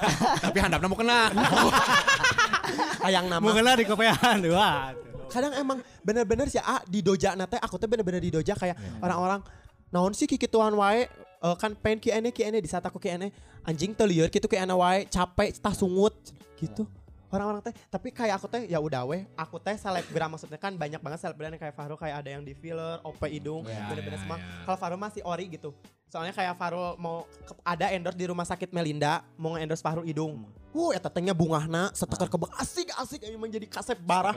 [0.44, 1.32] Tapi handapna mau kena.
[3.04, 4.38] hayang nama Mukena di kopean.
[4.52, 4.92] Wah.
[5.30, 8.98] kadang emang bener-bener sih ah di doja nate aku tuh bener-bener di doja kayak Iya.
[9.00, 9.40] orang-orang
[9.88, 11.06] naon sih kikituan wae
[11.40, 15.08] Eh, kan pengen kiene kiene di saat aku kiene anjing teu lieur kitu kiene wae
[15.08, 16.12] capek tah sungut
[16.56, 16.84] gitu.
[17.30, 19.24] Orang-orang teh tapi kayak aku teh ya udah weh.
[19.38, 22.52] Aku teh selebgram maksudnya kan banyak banget selebgram yang kayak Fahru kayak ada yang di
[22.52, 24.36] filler OP hidung Ya, bener-bener ya, semua.
[24.36, 24.44] ya.
[24.66, 25.72] kalau Fahru masih ori gitu.
[26.10, 30.44] Soalnya kayak Fahru mau ke- ada endorse di rumah sakit Melinda mau nge-endorse Fahru hidung.
[30.70, 34.36] Wuh, eta teh nya bungahna setekar kebek asik asik ini menjadi kasep barah.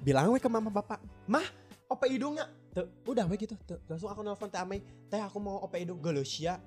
[0.00, 1.44] Bilang we ke mama bapak mah
[1.88, 5.58] ope hidungnya tuh udah we gitu tuh langsung aku nelfon teh Amei teh aku mau
[5.60, 6.60] ope hidung geuleuh sia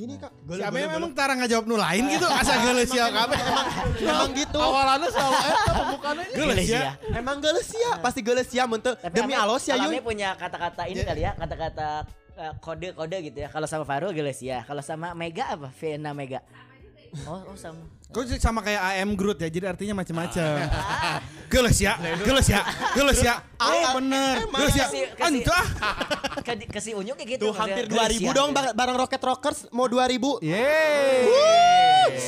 [0.00, 3.12] ini kak Si geuleuh Ame geuleuh, memang tara ngajawab nu lain gitu asa geuleuh sia
[3.12, 3.36] kabeh.
[3.36, 3.66] emang
[4.00, 6.24] emang gitu Awalannya selalu eta pembukaannya.
[6.32, 6.92] Geuleuh sia.
[7.12, 10.00] emang geuleuh sia pasti geuleuh sia mun teu Tapi demi alos ya kalau yui Ame
[10.00, 11.06] punya kata-kata ini Ya.
[11.12, 11.88] kali ya, kata-kata
[12.32, 13.48] eh, kode-kode gitu ya.
[13.52, 14.64] Kalau sama Farul geles ya.
[14.64, 15.68] Kalau sama Mega apa?
[15.76, 16.40] Vienna Mega.
[17.28, 17.84] Oh, oh sama.
[18.12, 20.68] Kau sih sama kayak AM Groot ya, jadi artinya macam-macam.
[21.48, 22.60] Geuleuh sia, geuleuh sia,
[22.92, 23.40] geuleuh sia.
[23.56, 24.52] Oh bener, Emang.
[24.54, 24.84] geuleuh sia.
[24.84, 25.64] Kasih- kasih- Anjah.
[26.40, 27.44] Ke, ke si Unyu kayak gitu.
[27.44, 28.32] tuh hampir maksudnya, 2000 geles ya.
[28.34, 31.24] dong bar- bareng Rocket Rockers mau 2000 Yeay.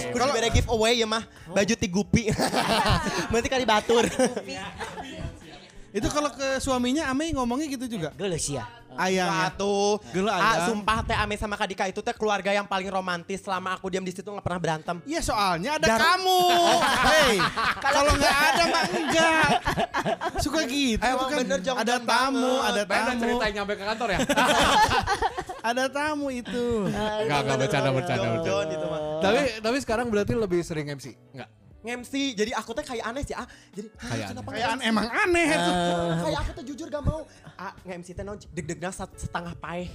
[0.08, 2.30] Kudu dibere giveaway ya mah baju ti Gupi
[3.30, 4.04] berarti kali batur
[5.90, 8.10] Itu kalau ke suaminya Ame ngomongnya gitu juga.
[8.14, 8.66] Geles ya.
[8.94, 9.50] Ayangnya.
[9.50, 13.74] Atuh, Geuleuh ah, sumpah teh Ame sama Kadika itu teh keluarga yang paling romantis selama
[13.74, 14.96] aku diam di situ nggak pernah berantem.
[15.04, 16.40] Iya soalnya ada Dar- kamu.
[17.10, 17.34] Hei,
[17.82, 19.48] kalau nggak ada mah enggak.
[20.40, 21.38] Suka gitu Emang kan.
[21.40, 22.68] bener, jong-jong ada tamu, banget.
[22.68, 24.18] ada tamu, ceritain nyampe ke kantor ya?
[25.72, 26.66] ada tamu itu.
[26.92, 28.62] Enggak, enggak bercanda, bercanda, bercanda.
[28.68, 28.86] Gitu.
[29.24, 31.16] Tapi tapi sekarang berarti lebih sering MC?
[31.32, 31.63] Enggak.
[31.84, 33.44] Nge-MC, jadi aku teh kayak aneh sih ah.
[33.70, 34.88] Jadi ah, Kayak kenapa Kayak nge-MC?
[34.88, 35.72] emang aneh itu.
[36.18, 37.20] kayak aku tuh jujur gak mau.
[37.54, 39.92] Ah, nge-MC teh naon deg-degna sat- setengah paeh.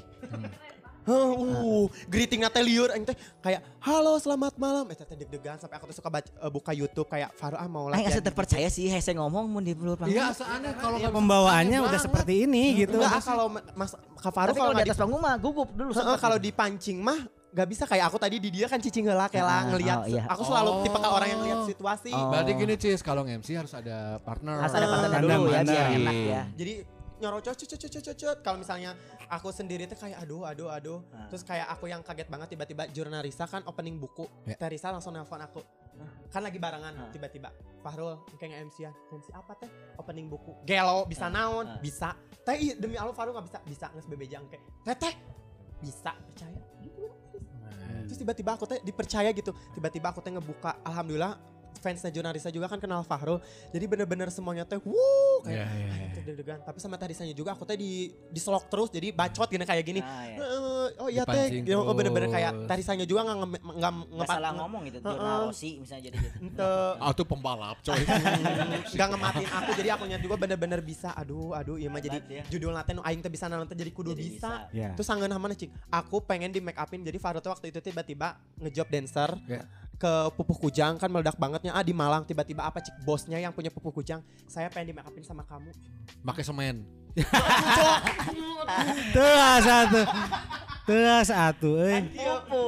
[1.00, 4.86] Huh, uh, greeting teh liur aing teh kayak halo selamat malam.
[4.86, 7.90] Eh teh deg-degan sampai aku tuh suka baca, eh, buka YouTube kayak Faru ah mau
[7.90, 8.14] Aing latihan.
[8.14, 10.14] asa terpercaya sih hese ngomong mun di luar panggung.
[10.14, 13.02] Iya, asa aneh kalau Ya, pembawaannya Aneh udah seperti ini gitu.
[13.02, 16.18] Enggak ah, kalau Mas Kak Faru kalau di nggak atas panggung mah gugup dulu Heeh,
[16.22, 16.46] kalau gitu.
[16.46, 19.98] dipancing mah gak bisa kayak aku tadi di dia kan cicing heula kela Ah, ngelihat.
[19.98, 20.24] oh, iya.
[20.30, 20.82] Aku selalu Oh.
[20.82, 22.12] tipe ke orang yang lihat situasi.
[22.12, 22.30] Oh.
[22.30, 24.62] Berarti gini Cis, kalau MC harus ada partner.
[24.62, 26.42] Harus ada partner Pandang, dulu ya biar enak ya.
[26.54, 26.74] Jadi
[27.20, 28.38] nyorocos cut cut cut cut.
[28.40, 28.94] Kalau misalnya
[29.28, 31.00] aku sendiri tuh kayak aduh aduh aduh.
[31.10, 31.26] Ah.
[31.28, 34.30] Terus kayak aku yang kaget banget tiba-tiba jurnalisa kan opening buku.
[34.46, 34.54] Ya.
[34.56, 35.60] Teh Risa langsung nelpon aku.
[36.30, 37.10] Kan lagi barengan Ah.
[37.10, 37.50] tiba-tiba.
[37.80, 38.94] Fahrul kayak MC an.
[39.12, 39.68] MC apa teh?
[39.98, 40.54] Opening buku.
[40.64, 41.66] Gelo bisa naon?
[41.66, 41.76] Ah.
[41.78, 42.14] Bisa.
[42.40, 43.60] Teh demi Allah Fahrul nggak bisa.
[43.66, 44.64] Bisa nges bebejang kayak.
[44.86, 45.14] Teh teh
[45.80, 46.60] bisa percaya
[48.10, 49.54] terus tiba-tiba aku teh dipercaya gitu.
[49.78, 51.38] Tiba-tiba aku teh ngebuka alhamdulillah
[51.76, 53.38] fansnya Junarisa juga kan kenal Fahrul
[53.70, 56.06] jadi bener-bener semuanya teh wuh kayak Iya, iya, iya.
[56.10, 57.92] anjir deg-degan tapi sama Tarisanya juga aku teh di
[58.28, 60.36] diselok terus jadi bacot gini kayak gini Ah, ya.
[60.36, 61.78] "Eh, oh iya teh gitu.
[61.78, 65.14] oh bener-bener kayak Tarisanya juga nggak nge- nggak Nggak ngepat salah ngomong gitu, Heeh.
[65.14, 66.72] Jurnal Rossi misalnya jadi gitu.
[66.98, 68.02] Ah tuh pembalap coy.
[68.96, 72.44] nggak ngematin aku jadi akunya juga bener-bener bisa aduh aduh iya mah jadi ya.
[72.48, 74.76] judul nanti nu aing teh bisa nanti jadi kudu Jadi bisa, bisa.
[74.76, 74.90] Ya.
[74.94, 75.70] Terus sanggeun mana cik?
[75.90, 79.64] Aku pengen di make upin jadi Fahrul tuh waktu itu tiba-tiba ngejob dancer Ya.
[80.00, 83.68] Ke Pupuh Kujang kan meledak bangetnya ah di Malang tiba-tiba apa cik bosnya yang punya
[83.68, 85.70] Pupuh Kujang saya pengen di make upin sama kamu.
[86.22, 86.88] Pakai semen.
[89.12, 89.28] Tuh
[89.60, 90.02] satu.
[90.86, 92.02] Tuh satu euy.
[92.10, 92.64] Pupu.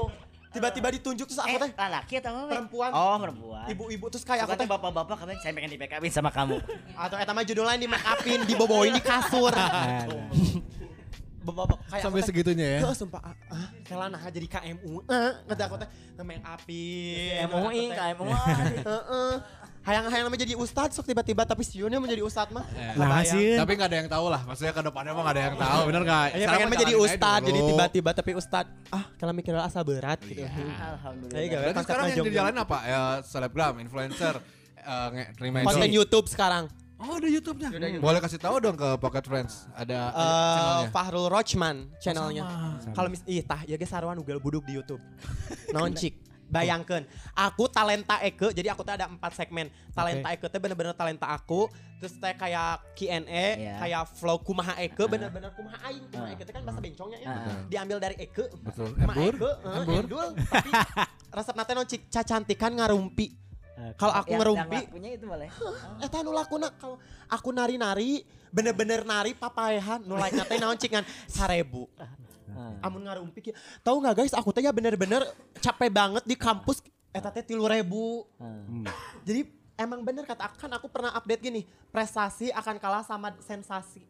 [0.52, 2.52] Tiba-tiba ditunjuk terus aku Eh, teh laki atau apa?
[2.52, 2.92] perempuan.
[2.92, 3.66] Oh, perempuan.
[3.72, 6.60] ibu-ibu terus kayak aku teh bapak-bapak katanya saya pengen di backupin sama kamu.
[6.92, 9.56] atau eta mah judulnya di make upin diboboin di kasur.
[11.42, 12.80] Bapak kayak Sampai segitunya ya.
[12.86, 15.02] Heeh, sumpah ah, ah kela nah jadi KMU.
[15.10, 17.50] Eh, kata aku teh nge-make upin.
[17.50, 18.40] MUI, KMUI.
[18.86, 19.32] Heeh.
[19.82, 22.62] Hayang-hayang namanya jadi ustad sok tiba-tiba tapi siunnya menjadi ustad mah.
[22.94, 23.58] Nah, sih.
[23.58, 24.46] Tapi nggak ada yang tahu lah.
[24.46, 26.26] Maksudnya ke depannya mah nggak ada yang tahu, bener nggak?
[26.38, 30.46] Ya pengen mah jadi ustad jadi tiba-tiba tapi ustad ah kalau mikir asa berat gitu.
[30.46, 31.34] Alhamdulillah.
[31.34, 31.62] Gawe.
[31.66, 32.78] Berarti Konsep sekarang yang ngejog dijalanin apa?
[32.86, 34.36] Ya selebgram, influencer,
[34.78, 35.90] eh, nge- terima Konten.
[35.90, 36.70] YouTube sekarang.
[37.02, 37.70] Oh ada YouTube-nya.
[37.98, 39.66] Boleh kasih tahu dong ke Pocket Friends.
[39.74, 40.90] Ada ada Eh channelnya.
[40.94, 42.44] Fahrul Rochman channelnya.
[42.94, 45.02] Kalau mis ih tah ya ge sarwan ugal buduk di YouTube.
[45.74, 46.30] Naon cik?
[46.52, 49.72] Bayangkan, aku talenta Eke, jadi aku tuh ada empat segmen.
[49.96, 53.24] Talenta Eke teh bener-bener talenta aku, terus teh kayak Q&A,
[53.56, 53.80] Iya.
[53.80, 56.04] kayak vlog kumaha Eke, bener-bener kumaha aing.
[56.12, 56.36] Kumaha Ah.
[56.36, 57.28] Eke teh kan bahasa bencongnya ya.
[57.32, 57.56] Ah.
[57.72, 58.52] Diambil dari Eke.
[58.68, 58.92] Betul.
[59.00, 59.32] Kumaha Embur?
[59.32, 60.04] Eke, eh, Embur?
[60.04, 60.70] endul, tapi
[61.40, 63.28] resep nate non cacantikan ngarumpi.
[63.72, 65.48] Eh, Kalau aku ngerumpi, lakunya itu boleh.
[66.04, 67.00] Eta nu lakuna kalau
[67.32, 71.88] aku nari-nari bener-bener nari papaehan nu like nate naon cik ngan sarebu.
[72.84, 73.56] Amun ngarumpi kieu.
[73.80, 75.24] Tahu nggak guys, aku teh ya bener-bener
[75.64, 76.84] capek banget di kampus
[77.16, 77.88] eta teh 3000.
[78.40, 78.84] Hmm.
[79.24, 79.42] Jadi
[79.80, 84.04] emang bener kata aku kan aku pernah update gini, prestasi akan kalah sama sensasi.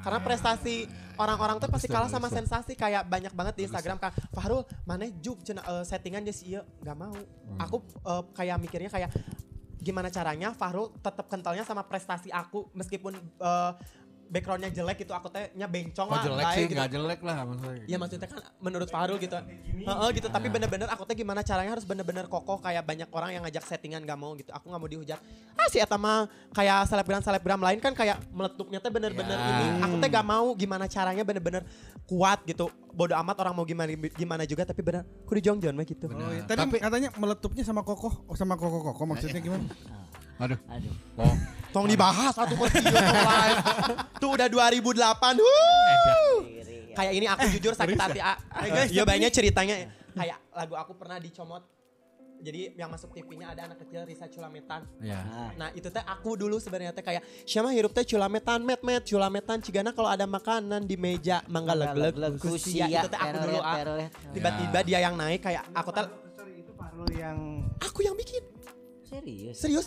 [0.00, 0.88] Karena prestasi
[1.20, 5.44] orang-orang tuh pasti kalah sama sensasi kayak banyak banget di Instagram kan Fahrul mana juk
[5.44, 6.56] cenah eh, settingan dia sih.
[6.56, 7.12] Nggak mau.
[7.60, 9.12] Aku eh, kayak mikirnya kayak
[9.80, 13.72] gimana caranya Fahrul tetap kentalnya sama prestasi aku meskipun eh,
[14.30, 16.78] backgroundnya jelek gitu aku teh nya bencong Oh lah jelek sih, gitu.
[16.78, 17.82] nggak jelek lah maksudnya.
[17.90, 19.34] Ya maksudnya kan menurut Fahrul gitu.
[19.34, 23.42] Heeh gitu tapi bener-bener aku teh gimana caranya harus bener-bener kokoh kayak banyak orang yang
[23.42, 24.54] ngajak settingan gak mau gitu.
[24.54, 25.18] Aku nggak mau dihujat.
[25.58, 29.50] Ah si eta mah kayak selebgram-selebgram lain kan kayak meletuknya teh bener-bener Ya.
[29.50, 29.66] ini.
[29.82, 31.66] Aku teh gak mau gimana caranya bener-bener
[32.06, 32.70] kuat gitu.
[32.94, 36.06] Bodoh amat orang mau gimana gimana juga tapi bener kudu jongjon mah gitu.
[36.06, 36.46] Oh, iya.
[36.46, 39.66] Tadi katanya meletupnya sama kokoh, oh, sama kokoh-kokoh maksudnya gimana?
[40.40, 40.58] Aduh.
[40.72, 40.94] Aduh.
[41.20, 41.36] Oh.
[41.70, 42.90] Tong dibahas satu persatu
[43.30, 43.58] live.
[44.18, 45.38] Tuh udah 2008.
[45.38, 46.38] Wuh.
[46.42, 46.76] Kiri.
[46.96, 48.18] Kayak ini aku jujur sakit hati.
[48.18, 48.36] ah.
[48.66, 49.86] guys, Iya banyak ceritanya.
[50.16, 51.62] Kayak lagu aku pernah dicomot.
[52.40, 54.88] Jadi yang masuk TV-nya ada anak kecil Risa Culametan.
[55.04, 55.20] Ya.
[55.20, 55.52] Ah.
[55.60, 59.60] Nah itu teh aku dulu sebenarnya teh kayak siapa hirup teh culametan met met culametan
[59.60, 64.08] cigana kalau ada makanan di meja mangga leg leg kusia itu teh aku dulu ah.
[64.32, 67.36] Tiba-tiba dia yang naik kayak aku teh Sorry itu Fahrul yang
[67.76, 68.40] aku yang bikin
[69.04, 69.60] Serius.
[69.60, 69.86] serius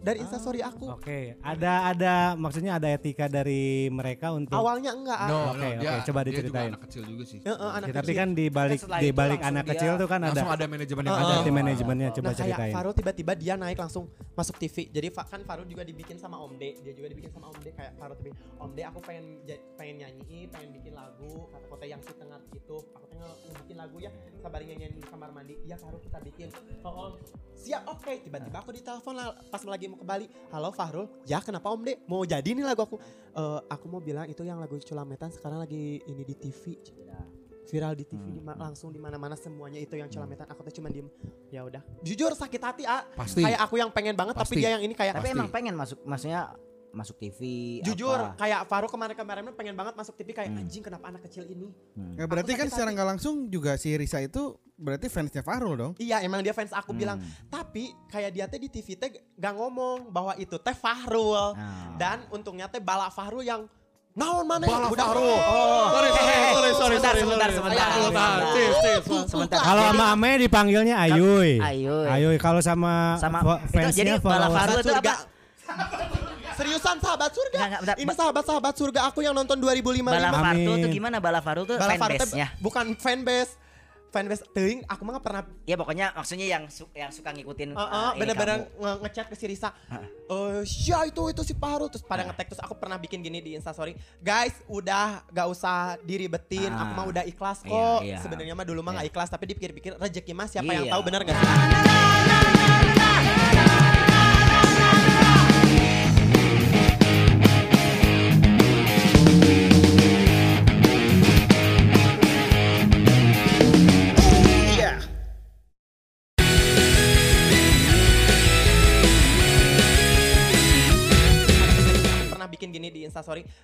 [0.00, 0.86] dari instastory aku.
[0.90, 5.18] Oke, ada ada maksudnya ada etika dari mereka untuk Awalnya enggak.
[5.18, 5.28] ah.
[5.28, 6.48] No, Oke, no, oke, dia, coba dia diceritain.
[6.48, 7.38] juga anak kecil juga sih.
[7.38, 8.20] Eh, eh, anak Ya, tapi kecil.
[8.20, 10.64] kan di balik Kan setelah di balik anak dia- kecil tuh kan ada Langsung ada
[10.66, 12.72] manajemen yang Oh, ada tim manajemennya coba nah kayak ceritain.
[12.72, 14.76] Farul tiba-tiba dia naik langsung masuk TV.
[14.88, 16.70] Jadi kan Farul juga dibikin sama Om De.
[16.80, 19.24] Dia juga dibikin sama Om De kayak Farul tapi Om De aku pengen
[19.76, 21.44] pengen nyanyi, pengen bikin lagu.
[21.50, 22.80] Kata kota yang si tengah gitu.
[22.90, 23.28] Aku pengen
[23.60, 24.10] bikin lagu ya.
[24.70, 25.54] Nyanyi di kamar mandi.
[25.60, 26.48] Iya Farul kita bikin.
[26.82, 27.18] Oh.
[27.52, 28.24] Siap oke.
[28.24, 30.26] Tiba-tiba aku ditelepon lah pas lagi mau ke Bali.
[30.48, 31.06] Halo Farul.
[31.24, 31.98] Ya kenapa Om De?
[32.04, 32.96] Mau jadi nih lagu aku.
[33.30, 36.78] "Eh, aku mau bilang itu yang lagu Culametan sekarang lagi ini di TV.
[37.62, 40.90] viral di TV di ma- langsung di mana-mana semuanya itu yang celametan aku tuh cuma
[40.90, 41.06] diem
[41.48, 43.46] ya udah jujur sakit hati ah Pasti.
[43.46, 44.58] kayak aku yang pengen banget tapi Pasti.
[44.58, 45.38] dia yang ini kayak Tapi Pasti.
[45.38, 46.50] emang pengen masuk, maksudnya
[46.90, 47.38] masuk TV.
[47.80, 48.34] jujur apa.
[48.36, 50.60] kayak Faru kemarin-kemarin pengen banget masuk TV kayak Hmm.
[50.60, 51.70] anjing kenapa anak kecil ini
[52.18, 55.92] Ya, berarti kan secara nggak langsung juga si Risa itu berarti fansnya Fahrul dong.
[55.96, 56.98] iya emang dia fans aku Hmm.
[56.98, 61.94] bilang tapi kayak dia teh di TV teh gak ngomong bahwa itu teh Fahrul Nah.
[61.94, 63.68] dan untungnya teh bala Fahrul yang
[64.10, 65.28] naon mana Bala Budak- Fahrul.
[65.28, 67.54] oh Sorry, sorry, sorry, sorry, Sebentar, sorry, sebentar, sorry.
[67.54, 68.36] sebentar, sebentar.
[68.50, 69.58] Sis, Sebentar.
[69.60, 71.60] Kalau sama Ame dipanggilnya Ayuy.
[71.60, 72.06] Ayuy.
[72.08, 75.12] Ayuy kalau sama, Sama fo- itu jadi fansnya Bala Fahrul itu surga.
[75.14, 75.14] apa?
[76.52, 77.56] Seriusan sahabat surga.
[77.56, 80.04] Nggak, nggak, bentar, Ini Ba- sahabat-sahabat surga aku yang nonton 2055.
[80.10, 82.48] Bala Farto tuh gimana Bala Farto tuh fanbase-nya?
[82.58, 83.52] bukan fanbase.
[84.10, 87.86] Fanbase teuing aku mah pernah Ya pokoknya maksudnya yang su- yang suka ngikutin uh, uh,
[87.86, 89.70] uh, bener-bener nge- ngechat ke si Risa.
[90.26, 93.54] Eh, ya itu itu si Paru terus pada ngetek terus aku pernah bikin gini di
[93.54, 93.94] Insta story.
[94.18, 96.70] Guys, udah gak usah diribetin.
[96.70, 96.96] Aku Ah.
[96.96, 98.00] mah udah ikhlas Iya, kok.
[98.02, 98.18] iya.
[98.18, 98.98] Sebenarnya mah dulu mah Iya.
[98.98, 100.92] gak ikhlas tapi dipikir-pikir rezeki mah siapa yang Iya.
[100.92, 101.48] tahu bener gak sih?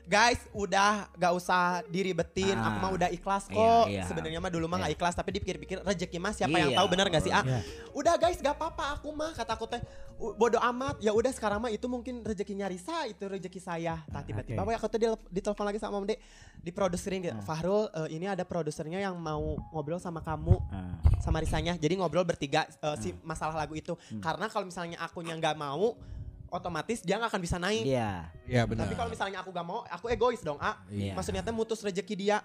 [0.07, 2.55] Guys, udah gak usah diribetin.
[2.55, 2.95] Aku mah Ah.
[2.95, 3.85] udah ikhlas Iya, kok.
[3.91, 4.05] iya.
[4.07, 4.85] Sebenarnya mah dulu mah Iya.
[4.87, 6.79] gak ikhlas tapi dipikir-pikir rezeki mah siapa yang Iya.
[6.79, 7.35] tahu bener gak sih?
[7.35, 7.59] Ah, Iya.
[7.91, 9.83] udah guys, gak apa-apa aku mah kata aku teh
[10.17, 11.03] "U- bodoh amat.
[11.03, 13.99] Ya udah sekarang mah itu mungkin rezekinya Risa, itu rezeki saya.
[14.07, 14.67] Nah, tiba-tiba Oke.
[14.69, 16.19] boy aku tuh di ditelepon lagi sama Om Dek,
[16.63, 17.35] diproduserin gitu.
[17.43, 21.03] Fahrul, eh, ini ada produsernya yang mau ngobrol sama kamu Ah.
[21.19, 21.75] sama Risanya.
[21.75, 23.99] Jadi ngobrol bertiga eh, si masalah lagu itu.
[24.23, 25.99] Karena kalau misalnya akunya nggak mau,
[26.49, 27.85] otomatis dia nggak akan bisa naik.
[27.85, 28.31] Iya.
[28.47, 28.87] Iya benar.
[28.87, 30.79] Tapi kalau misalnya aku gak mau, aku egois dong, A.
[30.89, 31.13] Iya.
[31.13, 32.39] Maksudnya teh mutus rezeki dia.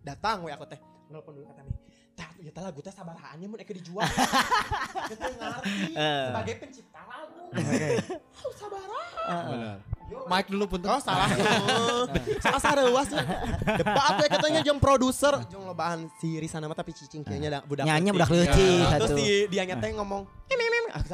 [0.00, 0.78] Datang we aku teh.
[1.08, 1.76] Nelpon dulu kata nih.
[2.12, 4.04] Tah, ya teh lagu teh sabarahannya mun eke dijual.
[5.10, 6.24] Kita ngerti Eh.
[6.30, 7.40] sebagai pencipta lagu.
[8.40, 9.36] Oh, sabaraha.
[9.48, 9.78] Benar.
[10.06, 10.86] Mike dulu punten.
[10.86, 11.26] Oh salah.
[12.44, 13.10] Salah sareuas.
[13.78, 17.84] Debat we katanya jeung produser, jeung lobaan si Risa nama tapi cicing kayaknya da budak.
[17.86, 19.14] Nyanyi budak leutik Nah, Terus
[19.50, 20.22] dia nyatanya ngomong,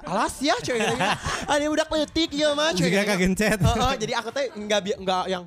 [0.04, 1.16] alas ya cuy katanya.
[1.48, 2.84] Ada budak leutik ya mah cuy.
[2.84, 3.10] Jika katanya.
[3.16, 3.58] kagencet.
[3.96, 5.44] Jadi aku teh nggak nggak yang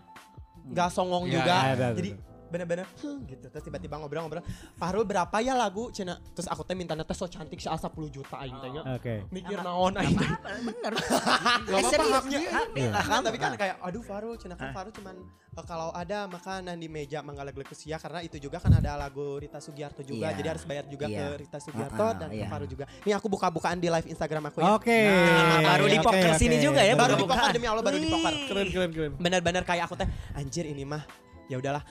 [0.66, 1.56] nggak songong Iya, juga.
[1.62, 2.10] iya, ada, jadi
[2.48, 4.44] bener-bener "Hmm," gitu terus tiba-tiba ngobrol-ngobrol
[4.76, 8.36] Fahrul berapa ya lagu cina terus aku teh minta teh so cantik si 10 juta
[8.38, 8.82] aing teh nya.
[8.96, 9.16] Oke.
[9.30, 10.30] mikir naon aing teh
[10.62, 10.94] Bener.
[11.66, 13.04] Gak apa-apa haknya hak, Iya, hak.
[13.06, 15.16] kan tapi kan kayak aduh Fahrul cina kan Fahrul cuman
[15.52, 19.58] eh, kalau ada makanan di meja manggalag ya karena itu juga kan ada lagu Rita
[19.58, 20.38] Sugiarto juga Iya.
[20.38, 21.18] jadi harus bayar juga Iya.
[21.18, 22.46] ke Rita Sugiarto Ah, dan iya.
[22.46, 25.00] ke Fahrul juga ini aku buka-bukaan di live Instagram aku ya Oke.
[25.06, 26.40] Nah, baru di Oke, poker oke.
[26.40, 29.12] sini juga ya, baru di poker demi Allah baru di poker Keren keren keren.
[29.16, 31.04] benar-benar kayak aku teh anjir ini mah
[31.46, 31.82] ya udahlah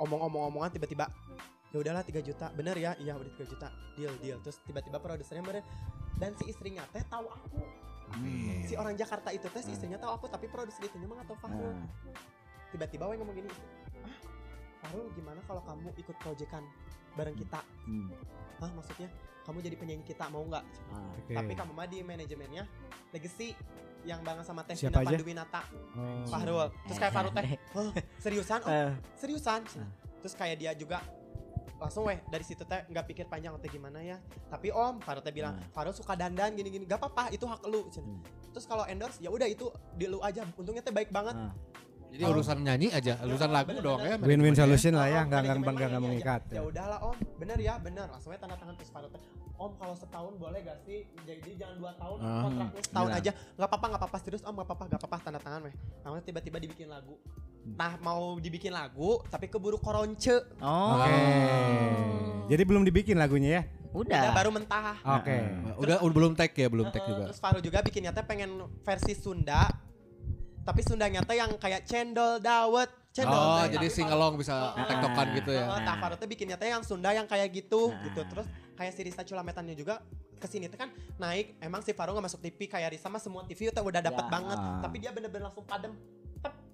[0.00, 1.06] omong-omong-omongan tiba-tiba
[1.74, 2.46] ya udahlah 3 juta.
[2.54, 2.92] Bener ya?
[2.96, 3.68] Iya udah 3 juta.
[3.98, 4.38] Deal deal.
[4.40, 5.64] Terus tiba-tiba produsernya bener
[6.16, 7.60] dan si istrinya teh tahu aku.
[8.64, 11.38] Si orang Jakarta itu teh si istrinya tahu aku tapi produser itu mah nggak tahu
[11.42, 11.84] Fahrul Ah.
[12.70, 13.48] tiba-tiba we ngomong gini
[14.06, 14.14] ah
[14.86, 16.62] Fahrul gimana kalau kamu ikut proyekan
[17.18, 17.60] bareng kita?
[17.88, 18.08] Hmm.
[18.62, 19.10] Hah maksudnya?
[19.42, 20.64] Kamu jadi penyanyi kita mau nggak?
[20.94, 21.10] Ah.
[21.18, 21.34] Oke.
[21.34, 22.62] tapi kamu mah di manajemennya
[23.10, 23.58] legacy
[24.06, 25.10] yang banget sama Teh Siapa Vina?
[25.12, 26.22] Panduwinata Oh.
[26.24, 29.88] Fahrul terus kayak Fahrul teh "Hah, seriusan oh Eh, seriusan Ah.
[30.18, 31.02] terus kayak dia juga
[31.76, 34.16] langsung weh dari situ teh nggak pikir panjang teh gimana ya
[34.46, 35.66] tapi om Farul teh bilang Ah.
[35.72, 37.84] Farul suka dandan gini gini gak apa-apa itu hak lu.
[37.90, 38.22] Hmm.
[38.48, 41.52] terus kalau endorse ya udah itu di lu aja untungnya teh baik banget ah.
[42.06, 44.08] Jadi urusan nyanyi aja, urusan lagu bener, dong bener.
[44.08, 44.16] ya.
[44.16, 44.62] Win-win manajemennya.
[44.62, 46.40] solution lah ya, Oh, nggak nggak manajemen nggak mah nggak ini mengikat.
[46.40, 49.22] ya, ya udahlah om bener ya bener langsung aja tanda tangan terus teh
[49.56, 52.42] om kalau setahun boleh gak sih jadi jangan dua tahun Ah.
[52.42, 53.20] kontraknya setahun Bilang.
[53.20, 56.22] aja nggak apa-apa nggak apa-apa serius om nggak apa-apa nggak apa-apa tanda tangan weh namanya
[56.22, 57.14] tiba-tiba dibikin lagu
[57.66, 60.96] nah mau dibikin lagu tapi keburu koronce Oh.
[60.96, 61.18] Oke.
[62.46, 63.62] Jadi belum dibikin lagunya ya?
[63.90, 64.32] udah Udah.
[64.32, 65.36] baru mentah Oke.
[65.76, 67.24] Udah udah belum tag ya, belum tag Heeh, juga.
[67.26, 69.66] Terus Faru juga bikinnya teh pengen versi Sunda.
[70.60, 73.32] Tapi Sundanya teh yang kayak cendol dawet, cendol.
[73.32, 73.72] Oh, teh.
[73.72, 74.84] jadi Tapi sing Faru- along bisa Heeh.
[74.84, 75.64] tektokan gitu ya.
[75.64, 78.04] Heeh, Tah Faru teh bikinnya teh yang Sunda yang kayak gitu Nah.
[78.04, 78.20] gitu.
[78.26, 80.00] Terus kayak si Risa Culametannya juga
[80.36, 81.56] ke sini teh kan naik.
[81.58, 84.30] Emang si Faru nggak masuk TV kayak Risa mah semua TV teh udah dapet Ya.
[84.30, 84.56] banget.
[84.56, 84.80] Ah.
[84.80, 85.92] Tapi dia bener-bener langsung padem.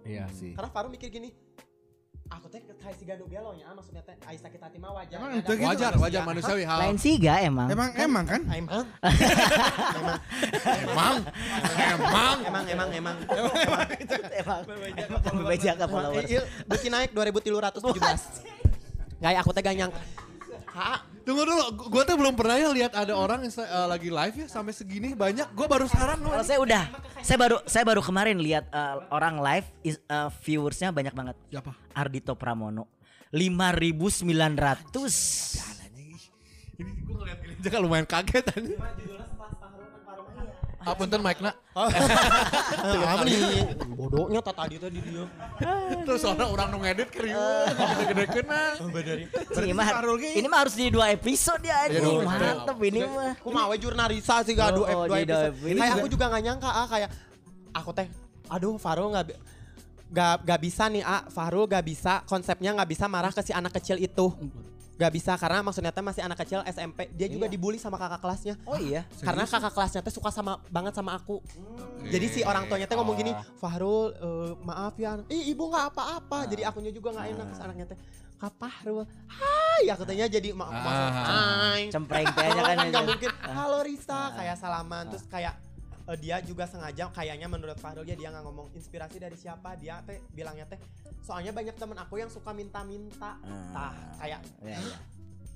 [0.03, 0.53] Iya sih.
[0.53, 1.31] Karena Faru mikir gini,
[2.27, 5.15] aku teh kayak si Ganu Gelo nya, maksudnya teh Aisyah kita mah wajar.
[5.15, 5.63] Emang Ada itu gitu?
[5.63, 6.03] Wajar, manusia.
[6.03, 6.79] wajar manusiawi hal.
[6.83, 7.69] Lain siga emang.
[7.71, 8.41] Emang emang kan?
[8.51, 8.85] Emang,
[10.83, 11.17] Emang,
[12.03, 12.39] emang.
[12.43, 13.17] emang, emang, emang.
[14.35, 14.63] emang.
[15.39, 16.27] Bebeja ke followers.
[16.27, 19.23] Iya, Buki naik 2317.
[19.23, 20.01] Kayak aku teh gak nyangka.
[20.73, 24.11] Ha, Tunggu dulu, gu- gua tuh belum pernah ya lihat ada orang yang eh, lagi
[24.11, 25.55] live ya sampai segini banyak.
[25.55, 26.35] Gua baru sekarang loh.
[26.35, 26.83] Kalau saya udah,
[27.23, 31.37] saya baru saya baru kemarin lihat eh, orang live is, eh, viewersnya banyak banget.
[31.49, 31.71] Siapa?
[31.95, 32.91] Ardito Pramono.
[33.33, 34.93] 5.900.
[36.73, 38.75] Ini gua ngeliat ini aja kan lumayan kaget aja.
[40.91, 41.55] Apa ntar mic nak?
[41.73, 43.39] apa nih?
[43.95, 45.25] Bodohnya tak tadi tadi dia.
[46.07, 47.39] Terus orang orang nu ngedit kriu,
[47.71, 48.63] gede-gede kena.
[49.63, 49.87] Ini mah,
[50.35, 51.87] ini mah harus di dua episode ya.
[51.87, 53.33] Iya, Ini mantep ini mah.
[53.39, 55.55] Aku mau jurnalisa sih gak dua, Oh, dua episode.
[55.73, 57.11] Kayak aku juga gak nyangka ah kayak
[57.73, 58.09] aku teh
[58.49, 59.41] aduh Farul gak bi-
[60.13, 63.73] gak, gak bisa nih ah Farul gak bisa konsepnya gak bisa marah ke si anak
[63.73, 64.29] kecil itu
[65.03, 67.11] Gak bisa karena maksudnya teh masih anak kecil SMP.
[67.11, 68.55] Dia juga dibully sama kakak kelasnya.
[68.63, 69.03] Oh iya.
[69.19, 71.43] Karena kakak kelasnya teh suka sama banget sama aku.
[72.07, 75.19] Jadi si orang tuanya teh ngomong gini, Fahrul, eh, maaf ya.
[75.27, 76.47] Ih, ibu nggak apa-apa.
[76.47, 77.99] Jadi akunya juga nggak enak terus anaknya teh.
[78.43, 80.75] Fahrul, hai aku tanya jadi ma Ah.
[81.71, 81.87] hai.
[81.95, 82.75] Cempreng teh aja kan.
[82.75, 83.11] kan nggak aja.
[83.11, 85.07] mungkin, halo Risa, kayak salaman.
[85.15, 85.55] Terus kayak
[86.05, 90.01] eh, dia juga sengaja kayaknya menurut Fahrul ya dia nggak ngomong inspirasi dari siapa dia
[90.01, 90.79] teh bilangnya teh
[91.21, 93.71] soalnya banyak temen aku yang suka minta-minta Ah.
[93.71, 94.97] tah kayak Iya, iya.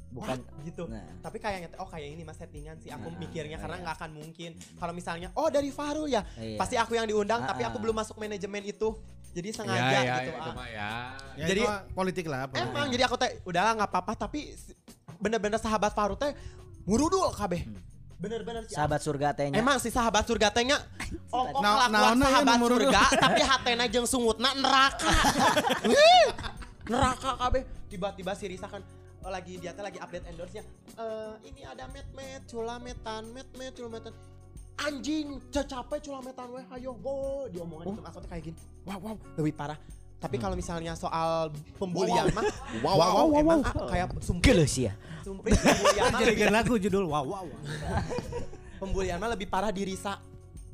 [0.07, 1.03] Bukan "Wah," gitu Nah.
[1.21, 3.83] tapi kayaknya oh kayak ini mas settingan sih aku Nah, mikirnya karena iya.
[3.83, 6.57] nggak akan mungkin kalau misalnya oh dari Fahrul ya Iya.
[6.57, 7.83] pasti aku yang diundang tapi Ah, aku ah.
[7.83, 8.95] belum masuk manajemen itu
[9.33, 10.55] jadi Ya, sengaja ya, gitu itu ah.
[10.55, 10.91] mah ya.
[11.37, 12.47] Ya, Jadi- itu politik lah.
[12.47, 12.65] politik.
[12.65, 14.55] emang jadi aku teh udahlah nggak apa-apa tapi
[15.17, 16.33] bener-bener sahabat Fahrul teh
[16.83, 17.67] murudul kabeh
[18.17, 19.61] bener-bener si sahabat surga tehnya.
[19.61, 20.81] Emang si sahabat surga tehnya
[21.33, 25.11] oh, oh Nah- naonna ya sahabat nomor surga tapi hatena jeung sungutna neraka.
[26.93, 27.63] Neraka kabeh.
[27.91, 28.81] Tiba-tiba si Risa kan
[29.27, 30.63] oh, lagi dia teh lagi update endorse-nya.
[30.97, 34.15] Eh ini ada met met culametan met met culametan.
[34.77, 38.59] Anjing, capek culametan weh ayo go diomongin itu aku teh kayak gini.
[38.87, 39.79] Wow wow, lebih parah.
[40.17, 42.45] Tapi kalau misalnya soal pembulian mah
[42.81, 44.93] wow wow, emang ah, kayak sumpah Geus ya.
[45.21, 47.47] sumpah pembulian mah Jadi lagu judul wow wow.
[48.81, 50.17] pembulian mah lebih parah di Risa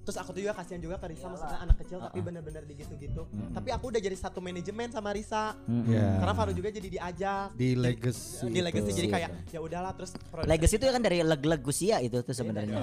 [0.02, 3.68] terus aku tuh juga kasihan juga ke Risa maksudnya anak kecil tapi bener-bener digitu-gitu tapi
[3.70, 6.18] aku udah jadi satu manajemen sama Risa Ya.
[6.18, 8.46] karena Faru juga jadi diajak Di legacy.
[8.46, 8.98] di legacy itu.
[8.98, 12.82] jadi kayak ya udahlah terus Legacy itu kan dari leg-leg Gusia itu tuh sebenarnya.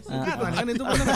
[0.00, 1.06] Singkatan kan itu bener.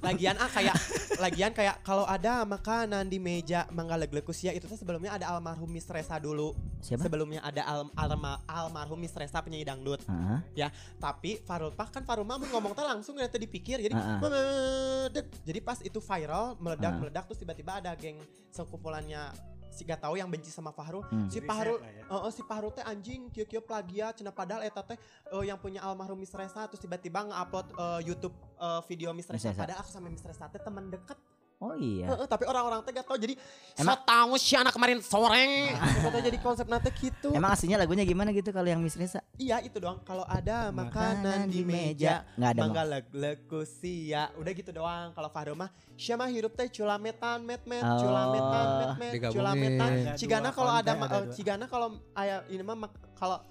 [0.00, 0.76] lagian ah kayak
[1.16, 5.66] lagian kayak kalau ada makanan di meja mangga leglekus ya itu tuh sebelumnya ada almarhum
[5.66, 7.02] Miss Resa dulu Siapa?
[7.02, 10.38] sebelumnya ada al- alma- almarhum Miss Resa penyanyi dangdut Heeh.
[10.56, 14.18] ya tapi Farul Pak kan Farul mah ngomong teh langsung nanti dipikir jadi Ah, ah.
[14.44, 16.98] Meledak jadi pas itu viral meledak Ah.
[16.98, 19.32] meledak terus tiba-tiba ada geng sekumpulannya
[19.68, 21.26] si gak tahu yang benci sama Fahrul Hmm.
[21.26, 25.44] si Fahrul oh, si Fahrul teh anjing kieu kieu plagiat cenah padahal eta teh eh,
[25.44, 29.50] yang punya almarhum Miss Resa terus tiba-tiba nge-upload eh, YouTube eh, video Miss Resa.
[29.52, 31.18] padahal aku sama Miss Resa teh teman dekat
[31.58, 32.10] Oh iya.
[32.10, 33.34] Heeh, tapi orang-orang teh gak tahu jadi
[33.74, 35.72] Emang- tahu si anak kemarin sore
[36.06, 39.22] Eta jadi konsep nanti gitu Emang aslinya lagunya gimana gitu kalau yang Miss Risa?
[39.34, 40.02] Iya itu doang.
[40.02, 44.28] Kalau ada makanan, di meja, Nggak ada, mangga leg kusia.
[44.34, 45.10] Udah gitu doang.
[45.10, 47.98] Kalau Fahro mah siapa hirup teh culametan met met Oh.
[47.98, 49.90] culametan met met culametan.
[50.04, 53.38] Ada Cigana dua kalau ada eh, cigana kalau aya ini mah mak- kalau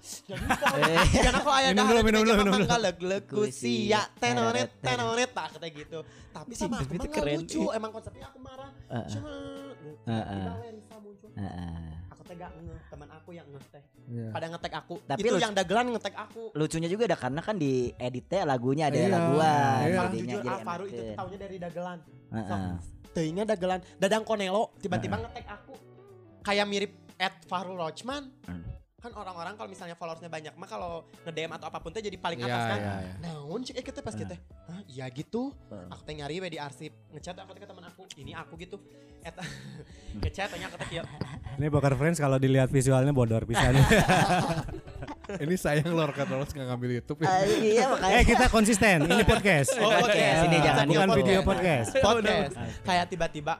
[0.76, 1.04] Eh.
[1.08, 4.00] cigana kalau aya Minum dah dulu, minum dulu, minum mangga leg kusia Kusia.
[4.16, 5.98] tenonet tenonet tak kata gitu.
[6.30, 7.36] Tapi sama aku Itu keren.
[7.40, 7.62] lucu.
[7.70, 8.70] Emang konsepnya aku marah.
[8.86, 9.08] Heeh.
[9.08, 9.30] Cuma
[10.04, 10.44] Heeh.
[10.44, 11.28] tiba-tiba Risa muncul.
[11.32, 11.90] Heeh.
[12.08, 13.82] Aku teh gak ngeh, teman aku yang ngeh teh.
[14.04, 14.26] Iya.
[14.30, 14.94] Pada ngetek aku.
[15.02, 16.42] Tapi itu yang dagelan ngetek aku.
[16.52, 19.80] Lucunya juga ada karena kan di editnya lagunya ada Iya, laguan.
[19.80, 19.94] iya.
[19.94, 21.04] Kalau jadinya jujur jadi Alvaro itu enakeun.
[21.04, 21.98] tuh taunya dari dagelan.
[22.30, 22.68] Heeh.
[23.10, 23.80] Teuingnya dagelan.
[23.94, 25.74] Dadang Konelo tiba-tiba ngetek aku.
[26.42, 28.26] Kayak mirip Ed Farul Roachman.
[29.04, 32.40] Kan orang-orang kalau misalnya followersnya banyak mah kalau nge-DM atau apa pun teh jadi paling
[32.40, 32.78] atas kan.
[32.80, 33.14] iya, iya.
[33.20, 34.32] Naon cek eh, kita pas kita.
[34.64, 35.52] Hah, iya gitu.
[35.68, 35.92] Hmm.
[35.92, 36.88] Aku teh nyari we di arsip.
[37.12, 38.08] Ngechat aku teh ke teman aku.
[38.16, 38.80] Ini aku gitu.
[39.20, 39.44] Eta
[40.24, 41.04] ngechat tanya aku teh kieu.
[41.60, 43.76] Ini Poker Friends kalau dilihat visualnya bodor pisan.
[45.24, 47.28] Ini sayang lor kan Rolos nggak ngambil YouTube ya.
[47.28, 48.16] Ah, iya makanya.
[48.20, 49.72] eh kita konsisten, ini podcast.
[49.80, 50.40] Oh, podcast.
[50.52, 51.20] Ini jangan bukan podcast.
[51.24, 51.88] video podcast.
[52.06, 52.54] podcast.
[52.84, 53.54] Kayak tiba-tiba,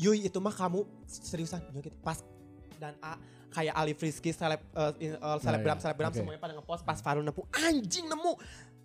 [0.00, 1.92] Yuy itu mah kamu seriusan gitu.
[2.00, 2.24] Pas
[2.80, 4.62] dan A kayak Ali Frisky seleb
[5.02, 5.82] in- eh, selebgram iya.
[5.82, 6.18] selebgram Oke.
[6.22, 7.42] semuanya pada ngepost pas Farul nemu.
[7.50, 8.32] Anjing nemu!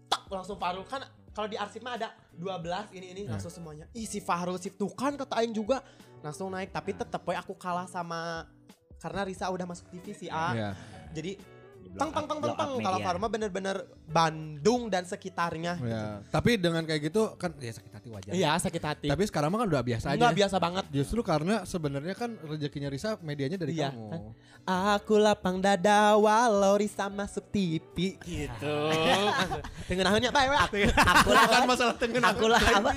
[0.09, 3.85] Tak langsung Farul kan kalau di arsip mah ada 12 ini ini langsung semuanya.
[3.93, 5.81] Ih si Farul si tuh kan kata aing juga.
[6.25, 8.49] Langsung naik tapi tetep we aku kalah sama
[8.97, 10.55] karena Risa udah masuk TV si A.
[10.55, 10.69] Iya.
[11.13, 11.31] jadi
[11.95, 16.19] teng teng blow up teng kalau mah bener-bener Bandung dan sekitarnya Ya.
[16.29, 18.31] Tapi dengan kayak gitu kan ya sakit hati wajar.
[18.31, 20.17] iya sakit hati Tapi sekarang mah kan udah biasa aja.
[20.17, 24.09] Enggak biasa banget Justru karena sebenarnya kan rezekinya Risa medianya dari Iya, kamu.
[24.09, 24.21] kan?
[24.97, 28.77] Aku lapang dada walau Risa masuk TV gitu.
[29.89, 30.57] Dengan ahnya bae we.
[30.57, 32.91] Aku Aku Bukan masalah tengen Aku lah apa?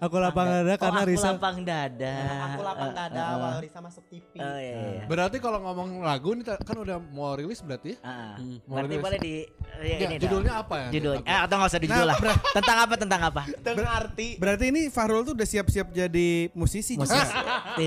[0.00, 2.16] Aku lapang dada karena oh, aku Risa lapang dada.
[2.50, 3.36] aku lapang dada eh, eh.
[3.36, 4.32] walau Risa masuk TV.
[4.40, 5.02] Oh iya iya.
[5.04, 7.98] Berarti kalau ngomong lagu ini kan udah mau rilis berarti ya?
[8.02, 8.34] Ah,
[8.66, 9.34] Mau Berarti boleh di
[9.78, 10.62] ya, Ya, ini judulnya dong.
[10.66, 10.88] apa ya?
[10.90, 11.22] Judulnya.
[11.22, 12.16] Eh, atau nggak usah di judul lah.
[12.58, 12.94] Tentang apa?
[12.98, 13.42] Tentang apa?
[13.62, 14.28] Teng arti.
[14.42, 16.28] Berarti ini Fahrul tuh udah siap-siap jadi
[16.58, 16.98] musisi.
[16.98, 17.06] Tuh,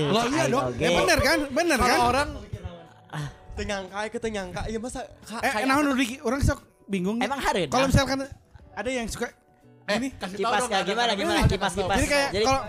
[0.08, 0.72] Loh, iya dong.
[0.80, 1.38] Ya bener kan?
[1.52, 1.98] Bener kan?
[2.00, 2.28] Orang
[3.54, 4.66] Tenyangka ke tenyangka.
[4.66, 5.06] Iya masa
[5.38, 6.58] Eh, nah Diki, orang sok
[6.90, 7.22] bingung.
[7.22, 7.70] Emang harus.
[7.70, 8.26] Kalau misalkan
[8.74, 9.30] ada yang suka
[9.84, 11.96] ini kasih tahu kipas ya gimana gimana kipas kipas.
[12.00, 12.62] Jadi kayak Jadi kalau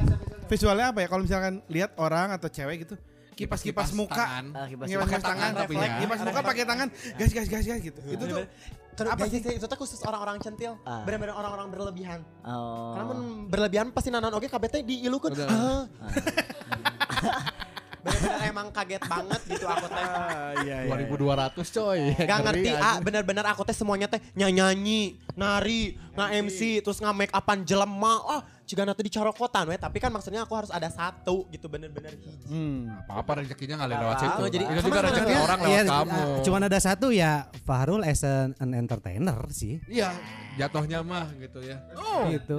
[0.45, 1.07] visualnya apa ya?
[1.09, 2.95] Kalau misalkan lihat orang atau cewek gitu,
[3.35, 4.45] kipas-kipas Kipas muka, tangan.
[4.55, 5.99] Ah, kipas kipas pakai tangan, tangan tapi refleks, ya.
[6.01, 6.87] kipas muka pakai tangan,
[7.19, 7.99] gas gas gas gas gitu.
[8.07, 8.47] Itu tuh
[8.95, 10.79] Kan Apa guys, itu tuh khusus orang-orang centil.
[10.87, 11.03] Ah.
[11.03, 12.23] Benar-benar orang-orang berlebihan.
[12.47, 12.95] Oh.
[12.95, 13.19] Karena mun
[13.51, 15.35] berlebihan pasti nanon oke KBT diilukeun.
[15.35, 15.47] Udah.
[15.51, 15.83] Ah.
[18.05, 19.97] Bener-bener emang kaget banget gitu aku teh.
[19.97, 20.93] Ah, iya, iya.
[20.93, 21.99] 2200 coy.
[22.15, 25.01] Gak ngerti ah bener-bener aku teh semuanya teh nyanyi,
[25.33, 28.13] nari, nggak MC, terus nggak make upan jelema.
[28.23, 32.45] Oh, jika nanti dicarokotan we, tapi kan maksudnya aku harus ada satu gitu bener-bener hiji.
[32.45, 32.93] Hmm.
[33.05, 34.43] apa-apa rezekinya ngalir lewat Oh, situ.
[34.51, 36.21] jadi- itu juga rezeki sebenarnya, orang lewat Iya, kamu.
[36.41, 37.31] cuman ada satu ya
[37.61, 39.81] Fahrul as an, an entertainer sih.
[39.85, 40.13] Iya,
[40.55, 41.77] jatuhnya mah gitu ya.
[42.27, 42.57] Gitu.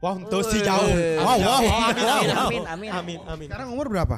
[0.00, 0.88] Wah, itu sih jauh.
[1.20, 1.60] Wow, wow.
[1.60, 2.90] Amin, amin, Amin, amin.
[2.90, 3.48] amin, amin.
[3.52, 4.16] Sekarang umur berapa?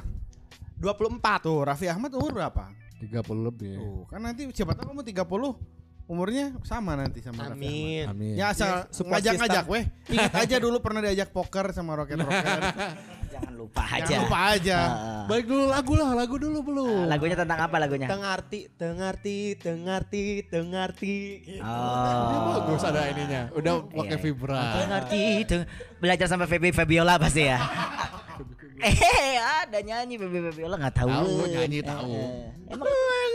[0.79, 1.43] 24.
[1.43, 2.71] Tuh, Raffi Ahmad umur berapa?
[3.03, 3.75] 30 lebih.
[3.83, 5.82] Tuh, kan nanti siapa tahu kamu 30
[6.13, 8.05] umurnya sama nanti sama Raffi Amin.
[8.05, 8.13] Ahmad.
[8.13, 8.35] Amin.
[8.37, 9.85] Ya asal Iya, support ngajak-ngajak weh.
[10.13, 12.61] Ingat aja dulu pernah diajak poker sama Rocket Rocket.
[13.33, 14.05] Jangan lupa aja.
[14.05, 14.79] Jangan lupa aja.
[14.79, 15.23] Heeh.
[15.33, 17.09] Balik dulu lagu lah, lagu dulu belum.
[17.09, 18.05] Lagunya tentang apa lagunya?
[18.05, 21.17] Tengarti, tengarti, tengarti, tengarti.
[21.49, 22.61] Dia Oh.
[22.61, 23.49] bagus ada ininya.
[23.57, 24.25] Udah pakai iya.
[24.29, 24.63] vibra.
[24.85, 25.57] Ngerti itu.
[25.97, 27.57] Belajar sampai Feby Fabiola pasti ya.
[28.81, 31.09] Eh, ada nyanyi Feby Fabiola nggak tahu.
[31.13, 32.15] Tahu, nyanyi tahu.
[32.17, 32.89] Eh, Emang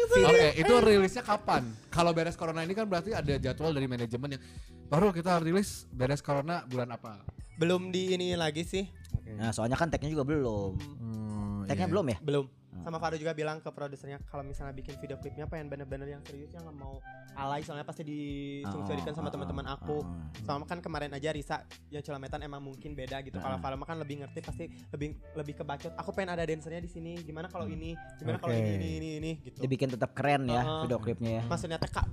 [0.07, 1.63] Oke, itu rilisnya kapan?
[1.93, 4.43] Kalau beres corona ini kan berarti ada jadwal dari manajemen yang
[4.89, 7.21] baru kita rilis beres corona bulan apa?
[7.59, 8.89] Belum di ini lagi sih.
[9.37, 10.73] Nah, soalnya kan tagnya juga belum.
[10.97, 11.91] Hmm, Tagnya iya.
[11.91, 12.17] belum ya?
[12.23, 12.45] Belum.
[12.81, 16.51] Sama Faru juga bilang ke produsernya kalau misalnya bikin video klipnya pengen bener-bener yang serius
[16.51, 16.97] yang nggak mau
[17.35, 19.97] alay soalnya pasti disungsurikan sama Oh, teman-teman oh, aku.
[20.41, 21.61] Sama kan kemarin aja Risa
[21.91, 23.37] yang celametan emang mungkin beda gitu.
[23.37, 23.61] Kalau Ah.
[23.61, 25.91] Faru kan lebih ngerti pasti lebih lebih kebacot.
[25.99, 27.19] Aku pengen ada dancernya di sini.
[27.21, 27.93] Gimana kalau ini?
[28.17, 29.59] Gimana kalau ini ini ini ini gitu.
[29.61, 31.43] Dibikin tetap keren ya video klipnya ya.
[31.45, 32.07] Maksudnya teh Kak,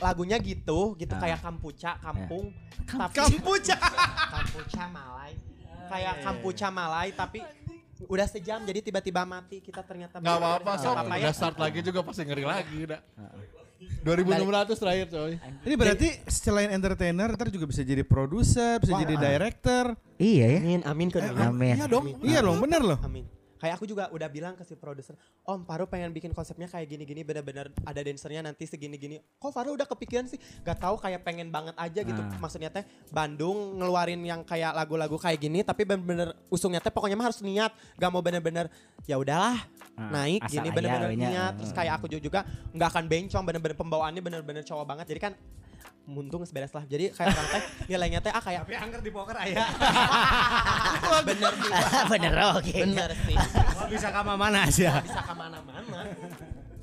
[0.00, 1.20] lagunya gitu gitu Ah.
[1.24, 2.50] kayak kampuca kampung
[2.84, 3.76] tapi Kampuca.
[4.32, 5.32] kampuca malai
[5.84, 7.38] kayak kampuca malai tapi
[8.06, 10.94] udah sejam jadi tiba-tiba mati kita ternyata Nggak apa-apa, sob.
[10.94, 11.28] apa-apa ya.
[11.28, 13.00] Udah start lagi juga pasti ngeri lagi udah.
[14.04, 15.32] 2600 terakhir coy.
[15.66, 19.00] Ini berarti selain entertainer, ntar juga bisa jadi produser, bisa Wah.
[19.04, 19.84] jadi director.
[20.16, 20.60] Iya ya.
[20.62, 21.74] amin amin ke Amin.
[21.76, 22.98] Iya dong, iya dong, bener loh.
[23.02, 23.33] amin
[23.64, 25.16] kayak aku juga udah bilang ke si produser
[25.48, 29.24] om Faru pengen bikin konsepnya kayak gini-gini bener-bener ada dancernya nanti segini-gini.
[29.40, 30.36] Kok Faru udah kepikiran sih?
[30.60, 32.20] Gak tahu kayak pengen banget aja gitu.
[32.20, 32.36] Ah.
[32.36, 37.32] maksudnya teh Bandung ngeluarin yang kayak lagu-lagu kayak gini tapi bener-bener usungnya teh pokoknya mah
[37.32, 38.68] harus niat gak mau bener-bener
[39.08, 39.56] ya udahlah
[39.94, 41.30] Ah, naik gini bener-bener nya.
[41.30, 41.52] niat.
[41.54, 42.42] terus kayak aku juga
[42.74, 45.06] nggak akan bencong bener-bener pembawaannya bener-bener cowok banget.
[45.14, 45.32] Jadi kan
[46.04, 49.36] muntung beres lah jadi kayak orang teh nilainya teh ah kayak Tapi angker di poker
[49.36, 49.64] aya.
[51.28, 51.72] bener sih
[52.12, 52.76] Bener oke.
[52.76, 53.36] bener sih
[53.88, 55.00] bisa ke mana sih ya.
[55.00, 56.04] bisa ke mana-mana.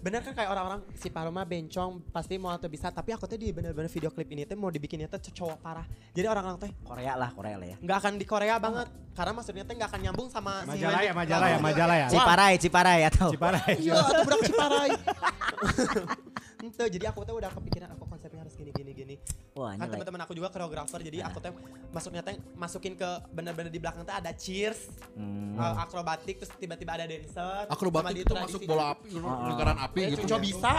[0.01, 3.53] Bener kan kayak orang-orang si Paroma bencong pasti mau atau bisa tapi aku tuh di
[3.53, 5.85] bener-bener video klip ini tuh mau dibikinnya tuh cowok parah.
[6.17, 7.77] Jadi orang-orang tuh Korea lah, Korea lah ya.
[7.77, 11.13] nggak akan di Korea banget karena maksudnya tuh nggak akan nyambung sama si Majalah ya,
[11.13, 11.19] Wendy.
[11.21, 12.07] majalah ya, majalah ya.
[12.09, 13.73] Ciparai, Ciparai atau Ciparai.
[13.77, 14.89] Iya, atau budak Ciparai.
[16.65, 19.15] Ente, jadi aku tuh udah kepikiran aku konsepnya harus gini gini gini.
[19.51, 21.51] Wah, Kan teman-teman aku juga koreografer jadi aku tuh
[21.91, 25.59] maksudnya tuh masukin ke bener-bener di belakang tuh ada cheers, Hmm.
[25.59, 27.67] uh, akrobatik terus tiba-tiba ada dancer.
[27.67, 30.23] sama Akrobatik di itu masuk bola api, lingkaran api Eh, gitu.
[30.23, 30.71] Cuco bisa.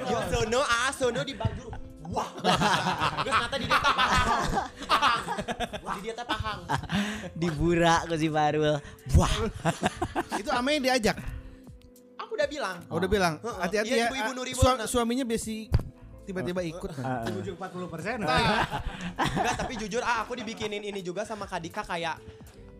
[0.00, 1.66] Yo sono ah sono di baju.
[2.06, 2.28] Wah.
[3.26, 4.40] Geus nata di dia teh pahang.
[5.76, 6.60] Di dia teh pahang.
[7.40, 8.78] Dibura ke si Farul.
[9.12, 9.34] Wah.
[10.40, 11.16] Itu Ame yang diajak.
[12.16, 12.76] Aku udah bilang.
[12.88, 14.08] Oh, udah bilang, hati-hati Iya, ya.
[14.08, 14.62] ibu-ibu ah, Nuribun.
[14.64, 15.84] sua- suaminya biasa
[16.26, 16.90] tiba-tiba ikut.
[17.30, 18.18] Tujuh 40 persen.
[18.26, 22.18] Enggak, tapi jujur ah aku dibikinin ini juga sama Kadika kayak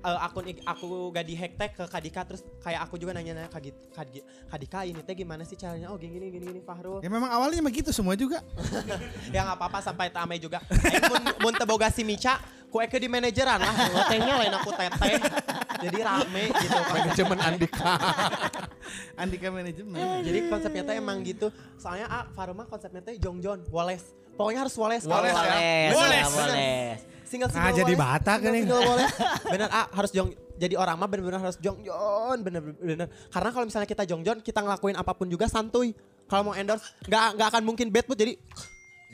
[0.03, 3.71] eh, akun aku gak di hack tag ke Kadika terus kayak aku juga nanya-nanya ke
[3.71, 5.91] Git- Kadi- Kadika ini teh gimana sih caranya?
[5.91, 7.01] Oh gini gini gini, gini Fahrul.
[7.01, 8.43] Ya memang awalnya begitu semua juga.
[9.35, 10.61] ya nggak apa-apa sampai tame juga.
[10.67, 13.73] Aing mun mun teu boga si Mica ku eke di manajeran lah.
[13.73, 15.17] Ngotengnya lain aku teteh
[15.79, 17.93] jadi rame gitu kan Manajemen Andika.
[19.21, 19.97] Andika manajemen.
[20.23, 24.03] jadi konsepnya teh emang gitu soalnya ah Faruma konsepnya teh jongjon woles
[24.35, 25.43] pokoknya harus woles Woles ya?
[25.43, 26.49] Woles, Woles, ya, bener.
[26.53, 27.01] woles.
[27.25, 28.61] single Ah, jadi Batak single, ini.
[28.63, 29.13] single woles
[29.53, 34.05] bener ah harus jong jadi orang mah bener-bener harus jongjon bener-bener karena kalau misalnya kita
[34.05, 35.93] jongjon kita ngelakuin apa pun juga santuy
[36.25, 38.35] kalau mau endorse nggak nggak akan mungkin bad mood jadi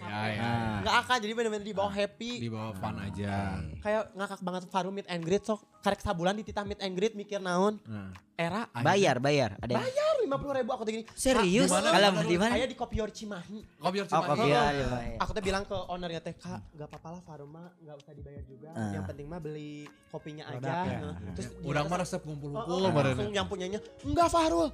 [0.02, 0.42] Ya ya.
[0.42, 3.62] Nah, nggak akan jadi bener-bener di bawah happy Di bawah fun aja.
[3.78, 7.12] kayak ngakak banget Faru meet and greet sok karek sabulan di titah meet and greet
[7.12, 8.10] mikir naon Nah.
[8.34, 9.54] era bayar, bayar.
[9.56, 11.68] Ada yang- bayar lima puluh ribu aku tuh gini Serius?
[11.68, 12.22] Ah, mana?
[12.22, 12.52] di mana?
[12.52, 14.30] Kayak di Kopior Cimahi Kopi harus Oh, Cimahi.
[14.32, 15.16] kopi ya, iya, iya.
[15.16, 18.68] aku tuh bilang ke ownernya teh kak gak apa-apa lah Faruma gak usah dibayar juga
[18.72, 18.90] Ah.
[18.90, 19.74] yang penting mah beli
[20.08, 20.98] kopinya aja Produk ya.
[21.00, 24.68] Nah, terus dia mah resep "Oh, kumpul-kumpul oh, langsung yang punyanya enggak Farul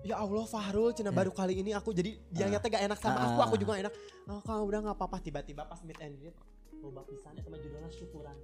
[0.00, 3.36] ya Allah Fahrul cina baru kali ini aku jadi dia nyata gak enak sama aku
[3.36, 3.46] Ah.
[3.46, 3.92] aku juga enak.
[4.26, 6.36] Oh kalau udah gak apa-apa tiba-tiba pas meet and greet
[6.80, 8.36] loba pisan itu mah judulnya syukuran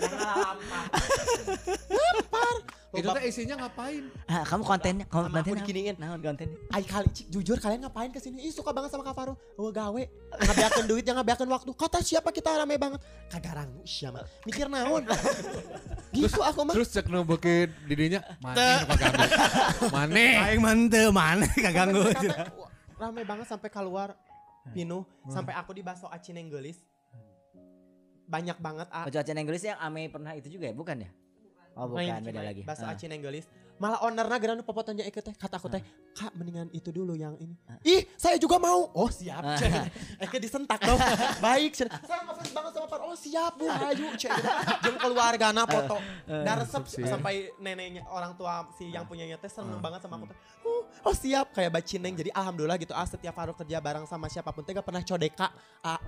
[0.00, 0.84] yang ngalampar
[1.88, 2.56] lampar
[2.92, 4.04] Itu teh isinya ngapain?
[4.28, 5.96] Ah, kamu kontennya Sama aku kontennya diginiin.
[5.96, 6.60] Nah, kontennya.
[6.76, 8.44] Ay kali cik, jujur kalian ngapain ke sini?
[8.44, 9.32] Ih suka banget sama Kak Faru.
[9.56, 10.02] Oh gawe,
[10.36, 11.72] ngabiakeun duit, jangan ngabiakeun waktu.
[11.72, 13.00] Kata siapa kita rame banget.
[13.32, 14.28] Kagarang siapa?
[14.44, 15.08] Mikir naon?
[16.12, 16.76] gitu aku mah.
[16.76, 19.24] Terus cek beukeun didinya maneh nu kaganggu.
[19.96, 20.32] Maneh.
[20.44, 22.12] Aing manteu mana kaganggu.
[22.60, 22.70] Wah,
[23.00, 24.12] rame banget sampai keluar
[24.76, 26.76] pinuh sampai aku di baso acin gelis.
[28.32, 29.04] Banyak banget ah.
[29.04, 31.10] Baca Aceh Inggris yang Ame pernah itu juga ya, bukan ya?
[31.76, 32.62] Oh, bukan, main beda lagi.
[32.64, 32.92] Baso Ah.
[32.96, 33.48] acin gelis.
[33.82, 35.82] Malah ownernya geran popotannya ikut teh kata aku teh,
[36.14, 38.94] "Kak, mendingan itu dulu yang ini." Ih, saya juga mau.
[38.94, 39.42] Oh, siap.
[39.58, 39.90] Cek.
[40.22, 41.02] Eke disentak dong.
[41.42, 41.74] Baik.
[41.74, 41.90] Saya
[42.22, 43.00] ngefans banget sama Par.
[43.02, 43.66] Oh, siap, Bu.
[43.66, 44.30] Ayo, Cek.
[44.86, 45.98] Jeung keluargana foto.
[46.30, 47.02] Dan resep sih.
[47.02, 50.38] sampai neneknya orang tua si yang punyanya teh seneng banget sama aku teh.
[50.62, 52.14] Uh, oh, siap kayak bacineng.
[52.14, 55.50] Jadi alhamdulillah gitu ah setiap Faru kerja bareng sama siapa pun teh gak pernah codeka.
[55.82, 55.98] Ah,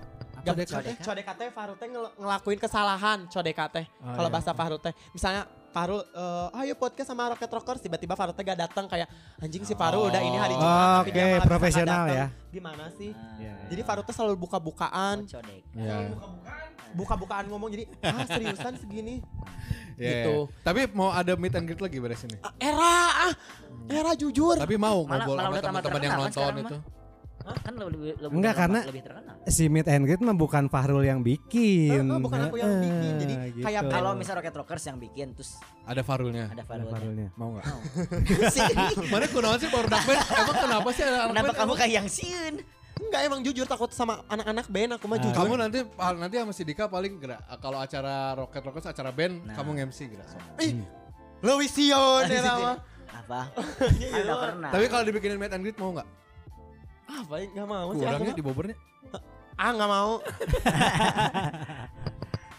[0.47, 1.03] gak Codeka?
[1.03, 1.31] codeka.
[1.35, 3.83] Teh Faru teh ngel- ngelakuin kesalahan codeka teh.
[3.99, 4.35] Oh, Kalau iya.
[4.39, 4.95] bahasa Faru teh.
[5.11, 5.43] Misalnya
[5.75, 9.75] Faru, eh, ayo podcast sama Rocket Rockers tiba-tiba Faru teh gak datang kayak anjing si
[9.75, 12.25] Faru udah ini hari Oh, Jumat tapi dia oke, bisa profesional ya.
[12.47, 13.11] Gimana sih?
[13.35, 15.61] Iya, Jadi Faru teh selalu buka-bukaan, Oh, codek.
[15.75, 16.15] Iya.
[16.95, 19.19] buka-bukaan ngomong jadi ah seriusan segini.
[19.99, 20.35] Iya, Gitu.
[20.47, 20.63] iya.
[20.63, 22.39] Tapi mau ada meet and greet lagi beres ini.
[22.39, 22.95] Ah, Era,
[23.27, 23.33] ah,
[23.91, 24.55] era jujur.
[24.55, 26.79] Tapi mau ngobrol sama teman-teman yang terkenal kan nonton
[27.45, 29.35] Kan lebih, lebih Enggak, karena- lebih terkenal.
[29.45, 32.01] Si meet and greet mah bukan Fahrul yang bikin.
[32.01, 33.13] Eh, bukan aku yang bikin.
[33.15, 33.91] Jadi Eh, kayak gitu.
[33.91, 36.45] Kalau misal Rocket Rockers yang bikin terus Ada Farulnya.
[36.47, 36.91] ada Ada Farulnya.
[36.91, 37.27] Fahrulnya.
[37.35, 37.65] Mau nggak?
[37.67, 37.79] Mau.
[39.11, 40.01] Mana kunaon sih baru band?
[40.33, 42.55] Emang kenapa sih ada anak Kenapa kamu kayak yang siun?
[42.95, 45.21] enggak emang jujur takut sama anak-anak band aku mah Ah.
[45.21, 45.35] jujur.
[45.37, 49.43] Kamu nanti ah, nanti sama si Dika paling gerak kalau acara Rocket Rockers acara band
[49.43, 49.53] Nah.
[49.53, 50.25] kamu MC gerak.
[50.25, 50.39] sok.
[50.59, 50.79] Ih,
[51.41, 52.75] lo vision era mah.
[53.05, 53.41] Apa?
[53.93, 54.69] Iya, Kan pernah.
[54.71, 56.07] Tapi kalau dibikinin meet and greet mau nggak?
[57.05, 58.75] Apa ya enggak mau sih Kurangnya di bobernya.
[59.55, 60.13] Ah enggak mau.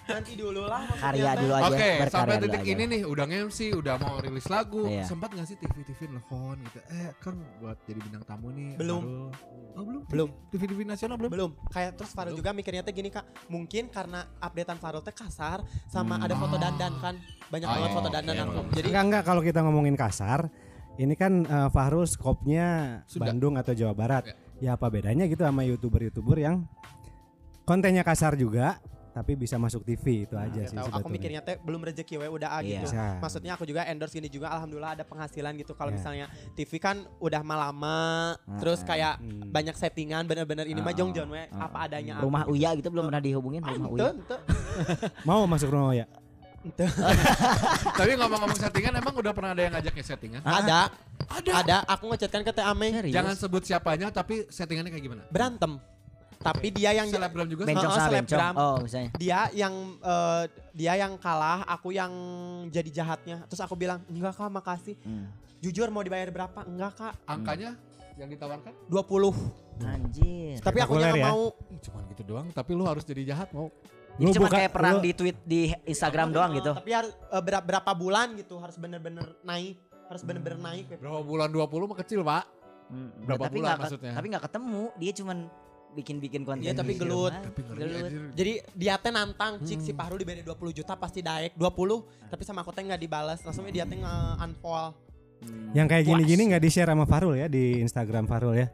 [0.06, 1.66] Nanti dulu lah Karya dulu aja.
[1.66, 2.70] Oke, sampai titik aja.
[2.78, 4.86] ini nih udah MC, udah mau rilis lagu.
[4.86, 5.02] Iya.
[5.02, 6.78] Sempat nggak sih TV-TV nelfon gitu?
[6.94, 8.78] Eh, kan buat jadi bintang tamu nih.
[8.78, 9.34] Belum.
[9.74, 10.02] Oh, belum.
[10.06, 10.28] Belum.
[10.54, 11.30] TV-TV nasional belum.
[11.34, 11.50] Belum.
[11.74, 13.50] Kayak terus Farul juga mikirnya teh gini Kak.
[13.50, 17.18] Mungkin karena updatean Farul teh kasar sama ada foto dandan kan.
[17.50, 18.60] Banyak Oh, banget iya, foto dandan aku.
[18.78, 20.46] Jadi Enggak enggak kalau kita ngomongin kasar,
[20.96, 23.28] ini kan eh, Fahrul skopnya Sudah.
[23.28, 24.24] Bandung atau Jawa Barat.
[24.26, 24.34] Ya.
[24.56, 26.64] Ya apa bedanya gitu sama youtuber-youtuber yang
[27.62, 28.80] kontennya kasar juga
[29.10, 32.28] tapi bisa masuk TV itu aja Nggak sih tahu, aku mikirnya teh belum rezeki we
[32.30, 32.84] udah ah Iya.
[32.84, 32.92] gitu.
[32.92, 33.16] Bisa.
[33.16, 35.72] Maksudnya aku juga endorse gini juga alhamdulillah ada penghasilan gitu.
[35.72, 35.96] Kalau Iya.
[35.96, 39.48] misalnya TV kan udah malama, terus kayak Hmm.
[39.48, 42.20] banyak settingan bener-bener ini mah Ah, jong John we ah, apa adanya.
[42.20, 44.12] Rumah Uya gitu belum pernah dihubungin rumah Uya.
[45.24, 45.96] Mau masuk rumah
[46.74, 46.88] ya?
[47.98, 50.40] Tapi ngomong-ngomong settingan emang udah pernah ada yang ngajaknya settingan?
[50.42, 50.80] Ada.
[51.30, 51.50] Ada.
[51.62, 51.76] Ada.
[51.86, 52.88] Aku ngechatkan ke Teh Ame.
[52.90, 53.14] Serius?
[53.14, 55.22] Jangan sebut siapanya tapi settingannya kayak gimana?
[55.28, 55.78] Berantem.
[56.36, 58.54] Tapi dia yang Selebgram juga Bencong Oh, sama selebgram.
[58.54, 58.54] bencong.
[58.54, 59.10] Oh, misalnya.
[59.18, 62.12] dia yang eh, dia yang kalah, aku yang
[62.70, 63.42] jadi jahatnya.
[63.50, 65.26] Terus aku bilang, "Enggak, Kak, makasih." Hmm.
[65.58, 66.62] Jujur mau dibayar berapa?
[66.62, 67.14] Enggak, Kak.
[67.26, 67.74] angkanya
[68.14, 68.70] yang ditawarkan?
[68.86, 69.34] 20.
[69.82, 70.56] Anjir.
[70.62, 71.24] Tapi aku nggak ya.
[71.26, 71.42] mau.
[71.82, 73.66] Cuman gitu doang, tapi lu harus jadi jahat mau.
[74.16, 76.72] Jadi Lu cuma buka- kayak perang lu- di tweet di Instagram doang gitu.
[76.72, 79.76] Tapi harus eh, ber- berapa bulan gitu harus bener-bener naik.
[80.06, 80.84] Harus bener-bener naik.
[80.88, 80.98] Beb.
[80.98, 82.44] Berapa bulan 20 mah kecil, Pak.
[82.86, 84.12] Hmm, Berapa tapi bulan ke- maksudnya?
[84.14, 85.38] Tapi nggak ketemu, dia cuman
[85.92, 86.62] bikin-bikin konten.
[86.62, 87.32] Iya, tapi di gelut.
[87.32, 88.10] Tapi Gelut.
[88.32, 92.60] Jadi dia teh nantang cik si Pahru diberi 20 juta pasti daek 20 tapi sama
[92.60, 94.92] aku teh nggak dibalas langsung dia teh nge-unfollow
[95.36, 95.68] Hmm.
[95.70, 98.72] Yang kayak gini-gini nggak di-share sama Fahrul ya di Instagram Fahrul ya?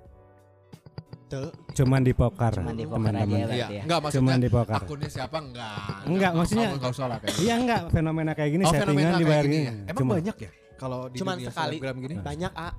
[1.33, 1.49] Tuh.
[1.72, 3.41] Cuman di pokar, Cuman di poker aja teman-teman.
[3.41, 3.83] berarti Iya, ya.
[3.83, 4.76] enggak maksudnya Cuman di pokar.
[4.78, 5.76] akunnya siapa enggak.
[6.05, 7.43] Enggak, maksudnya- enggak usah lah kayak gitu.
[7.43, 9.55] Iya enggak fenomena kayak gini Oh, settingan dibayar gini.
[9.55, 9.72] gini ya?
[9.89, 11.68] Emang Cuma- banyak ya kalau di Cuman dunia sekali.
[11.72, 12.14] selebgram gini?
[12.20, 12.72] banyak ah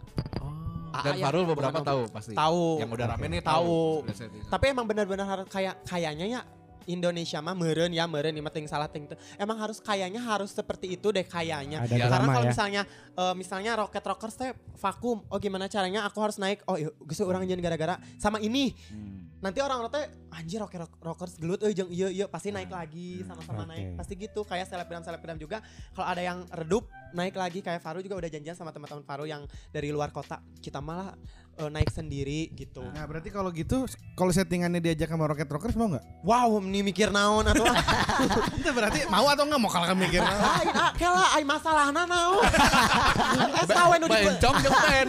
[0.93, 1.01] Oh.
[1.01, 2.33] Dan yang Farul beberapa tahu pasti.
[2.37, 3.81] tahu Yang udah rame nih Tahu.
[4.45, 6.41] Tapi emang benar-benar kayak kayaknya ya
[6.85, 9.05] Indonesia mah meren ya meren ini mah ting salah ting
[9.35, 11.83] emang harus kayaknya harus seperti itu deh kayaknya.
[11.83, 12.51] Ada Ya, karena kalau ya.
[12.51, 12.81] misalnya
[13.13, 16.63] eh, misalnya Rocket Rockers teh vakum oh gimana caranya aku harus naik?
[16.65, 18.73] Oh iya geus orang jangan gara-gara sama ini.
[18.89, 19.21] Hmm.
[19.43, 23.27] nanti orang teh anjir Rocket Rock- Rockers gelut euy jeung iya iya pasti naik lagi
[23.27, 23.75] sama-sama Oke.
[23.75, 23.85] naik.
[23.99, 25.59] Pasti gitu kayak selebgram-selebgram juga.
[25.91, 29.43] Kalau ada yang redup naik lagi kayak Faru juga udah janjian sama teman-teman Faru yang
[29.69, 30.39] dari luar kota.
[30.57, 31.11] Kita malah
[31.57, 35.89] eh, naik sendiri gitu Nah berarti kalau gitu kalau settingannya diajak sama Rocket Rockers mau
[35.89, 36.03] nggak?
[36.23, 37.65] wow ini mikir naon atau
[38.59, 40.21] Itu berarti mau atau nggak mau kalau kamu mikir?
[40.21, 42.45] lain ah kela ai masalah naon
[43.63, 45.07] es kawen nu di Bencong jeung pen.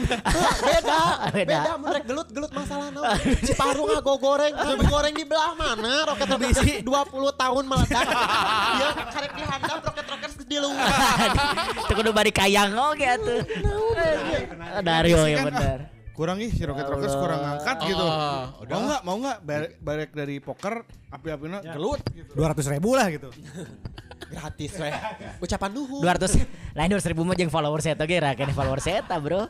[0.64, 1.58] beda Beda.
[1.60, 6.08] beda mereka gelut gelut masalah naon si Faru ngago goreng ngago goreng di belah mana
[6.08, 10.92] Rocket Rockers 20 tahun meledak dia karek dihandap Rocket Rockers di luar
[11.94, 13.40] kudu bari kayang oke atuh.
[14.82, 15.78] Dario ya Kan, ah, benar.
[16.14, 18.06] Kurang ih si Rocket Rockers kurang ngangkat gitu.
[18.06, 18.70] Oh, udah.
[18.70, 19.00] Mau nggak?
[19.02, 19.38] Mau nggak?
[19.42, 22.38] Balik, balik dari poker api-apinya gelut gitu.
[22.38, 23.34] 200 ribu lah gitu.
[24.34, 24.94] gratis weh.
[25.42, 26.00] Ucapan nuhun.
[26.02, 29.46] 200 lain 200 ribu mah jeung followers eta ge ra kene followers eta bro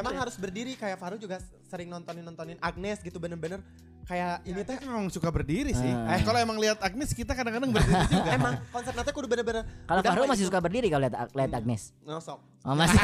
[0.00, 3.60] Emang harus berdiri kayak Faru juga sering nontonin nontonin Agnes gitu bener-bener
[4.06, 5.90] kayak ini teh emang suka berdiri sih.
[5.90, 6.14] Ah.
[6.14, 8.30] Eh kalau emang lihat Agnes kita kadang-kadang berdiri juga.
[8.38, 10.50] emang konsep nanti kudu bener-bener kalau udah mah masih itu.
[10.54, 12.38] suka berdiri kalau lihat lihat Agnes Ngosok.
[12.38, 13.02] oh masih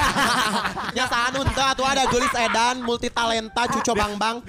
[0.98, 4.46] Ya saan unta tuh ada Gulis Edan multi talenta Cuco Bang Bang.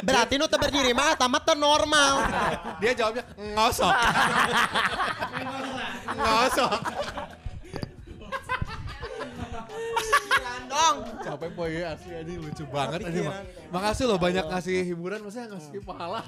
[0.00, 2.24] Berarti nu berdiri mah tamat teu normal.
[2.80, 3.92] Dia jawabnya ngosok.
[6.24, 6.72] ngosok.
[10.86, 10.98] Dong.
[11.18, 13.26] Capek boy asli ini lucu banget ini.
[13.74, 16.22] Makasih loh banyak ngasih hiburan maksudnya ngasih pahala.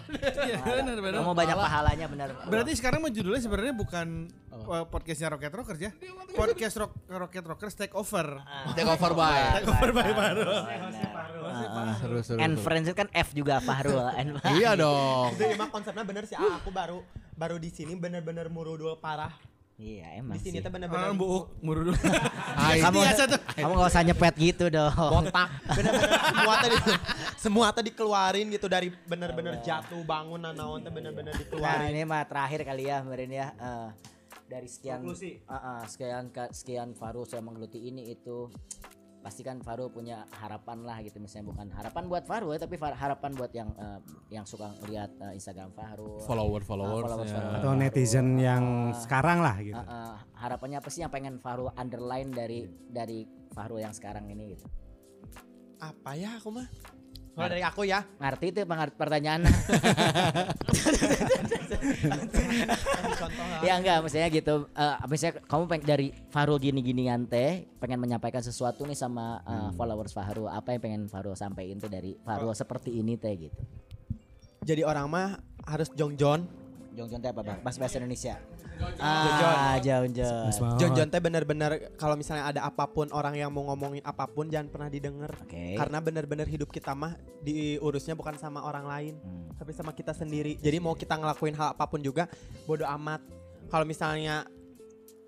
[0.66, 1.20] benar benar.
[1.22, 5.90] mau banyak pahalanya benar Berarti sekarang mah judulnya sebenarnya bukan uh, podcastnya Rocket Rockers ya.
[6.34, 8.42] Podcast Rock, Rocket Rockers Take Over.
[8.76, 9.38] Take over by.
[9.62, 10.50] Take over by Baru.
[11.98, 12.38] Seru seru.
[12.38, 15.34] and friends itu kan F juga Fahrul and Iya dong.
[15.34, 16.34] Itu emang konsepnya bener sih.
[16.34, 17.02] Ah, aku baru
[17.38, 19.30] baru di sini bener-bener murudul parah.
[19.78, 21.98] Iya emang Di sini bener-bener buuk muru dulu.
[22.52, 22.82] Hai.
[22.82, 23.40] kamu Biasa tuh.
[23.54, 24.90] kamu gak usah nyepet gitu dong.
[24.90, 25.48] Botak.
[26.28, 26.76] Semua tadi
[27.38, 31.88] semua tadi dikeluarin gitu dari bener-bener jatuh bangun nah naon teh bener-bener Nah dikeluarin.
[31.88, 33.46] ini mah terakhir kali ya kemarin ya.
[33.54, 33.88] Eh,
[34.44, 35.06] dari sekian
[35.46, 38.50] Ah, ah, sekian sekian Faru saya menggeluti ini itu
[39.18, 42.94] pasti kan Faru punya harapan lah gitu misalnya bukan harapan buat Faru ya, tapi far-
[42.94, 44.00] harapan buat yang eh,
[44.30, 47.02] yang suka lihat Instagram Faru Follower Ah, followers.
[47.04, 47.58] followers, followers.
[47.58, 48.64] Atau netizen yang
[48.94, 49.76] sekarang lah gitu.
[49.76, 54.54] Ah, ah, harapannya apa sih yang pengen Faru underline dari dari Faru yang sekarang ini
[54.54, 54.66] gitu
[55.78, 56.66] apa ya aku mah
[57.38, 58.02] kalau dari aku ya.
[58.18, 58.60] Ngerti itu
[58.98, 59.46] pertanyaan.
[63.62, 64.66] Ya enggak maksudnya gitu.
[64.74, 70.10] Eh misalnya kamu pengen dari Farul gini-ginian teh pengen menyampaikan sesuatu nih sama eh, followers
[70.10, 73.58] Farul apa yang pengen Farul sampaikan tuh dari Farul seperti ini teh gitu?
[74.66, 76.42] Jadi orang mah harus jongjon.
[76.98, 77.62] Jongjon teh apa bang?
[77.62, 78.34] Bahasa bahasa Indonesia
[78.98, 84.26] ah Jongjon Jongjon teh bener-bener kalau misalnya ada apa pun orang yang mau ngomongin apa
[84.26, 85.32] pun jangan pernah didengar.
[85.38, 85.74] Oke.
[85.74, 89.50] karena bener-bener hidup kita mah diurusnya bukan sama orang lain Hmm.
[89.58, 90.54] tapi sama kita sendiri.
[90.58, 92.30] Jadi mau kita ngelakuin hal apa pun juga
[92.64, 93.20] bodo amat.
[93.68, 94.46] Kalau misalnya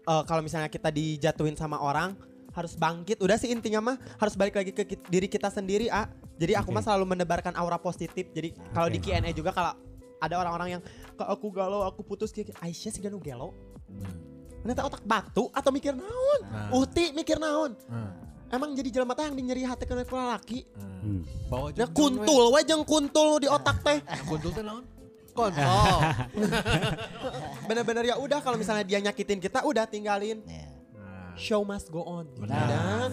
[0.07, 2.15] eh, kalau misalnya kita dijatuhin sama orang
[2.51, 3.23] harus bangkit.
[3.23, 6.83] Udah sih intinya mah harus balik lagi ke diri kita sendiri ah jadi aku mah
[6.83, 8.27] selalu menebarkan aura positif.
[8.33, 9.75] Jadi kalau di Q&A juga kalau
[10.21, 10.83] ada orang-orang yang
[11.17, 13.57] ke aku galau aku putus kayak Aisyah sih ganu galau
[14.61, 16.41] Mana teh otak batu atau mikir naon?
[16.69, 17.73] Uhti mikir naon?
[18.51, 20.69] Emang jadi jelema teh yang nyeri hati kena kula laki.
[20.77, 21.25] Hmm.
[21.49, 23.99] Bawa Ya kuntul we jeung kuntul di otak teh.
[24.29, 24.85] Kuntul teh naon?
[25.31, 25.99] Kontol.
[27.71, 30.43] Bener-bener ya udah kalau misalnya dia nyakitin kita udah tinggalin.
[30.45, 30.67] Ya.
[31.41, 32.29] Show must go on.
[32.37, 32.69] Nah.
[32.69, 33.11] Dan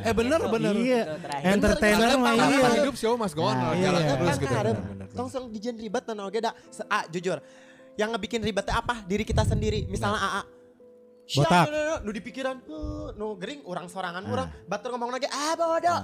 [0.00, 0.72] Eh bener bener.
[0.72, 1.02] Iya.
[1.42, 2.58] Entertainer Bener, mah iya.
[2.62, 4.14] Pas hidup show mas go on Nah, jalan iya.
[4.14, 4.72] terus kan gitu.
[5.12, 6.54] Tong sering dijen ribet dan oke dah.
[6.70, 7.42] Se- ah, jujur.
[7.96, 9.02] Yang ngebikin ribet teh apa?
[9.02, 9.84] Diri kita sendiri.
[9.84, 10.42] Misalnya AA.
[11.26, 11.66] Sia, Botak.
[11.66, 15.26] nu- nu- nu, nu di pikiran, "Heuh, nu gering, orang sorangan orang, batur ngomong lagi,
[15.26, 16.00] ah bodoh.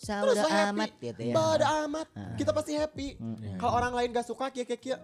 [0.00, 0.72] Terus Sauda lo happy.
[0.72, 1.34] amat gitu ya.
[1.36, 2.06] Bodo amat.
[2.40, 3.20] Kita pasti happy.
[3.60, 4.96] Kalau orang lain gak suka kia kia kia.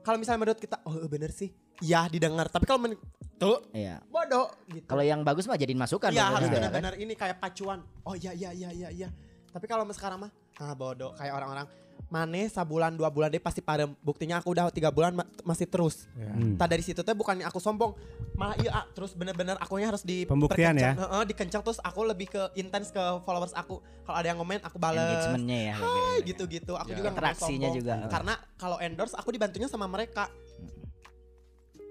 [0.00, 1.52] Kalau misalnya menurut kita, oh bener sih.
[1.80, 2.46] Ya didengar.
[2.46, 2.96] Tapi kalau men
[3.36, 4.04] tuh Iya.
[4.06, 4.84] bodoh gitu.
[4.84, 6.12] Kalau yang bagus mah jadiin masukan.
[6.12, 6.56] Iya harus kan?
[6.60, 7.80] benar-benar ini kayak pacuan.
[8.04, 9.08] Oh iya iya iya iya iya.
[9.50, 11.66] Tapi kalau sekarang mah ah bodoh kayak orang-orang
[12.10, 16.10] Mane sabulan dua bulan deh pasti pada buktinya aku udah tiga bulan ma- masih terus.
[16.18, 16.58] Hmm.
[16.58, 17.94] Tak dari situ teh bukannya aku sombong,
[18.34, 20.98] malah iya ah, terus bener-bener akunya harus di Pembuktian ya?
[20.98, 23.78] Heeh, dikencang terus aku lebih ke intens ke followers aku.
[24.02, 25.06] Kalau ada yang komen aku bales.
[25.06, 25.74] Engagementnya ya.
[25.78, 26.72] Hai gitu-gitu.
[26.74, 26.96] Aku Ya.
[26.98, 27.94] juga Interaksinya juga.
[28.10, 30.26] Karena kalau endorse aku dibantunya sama mereka.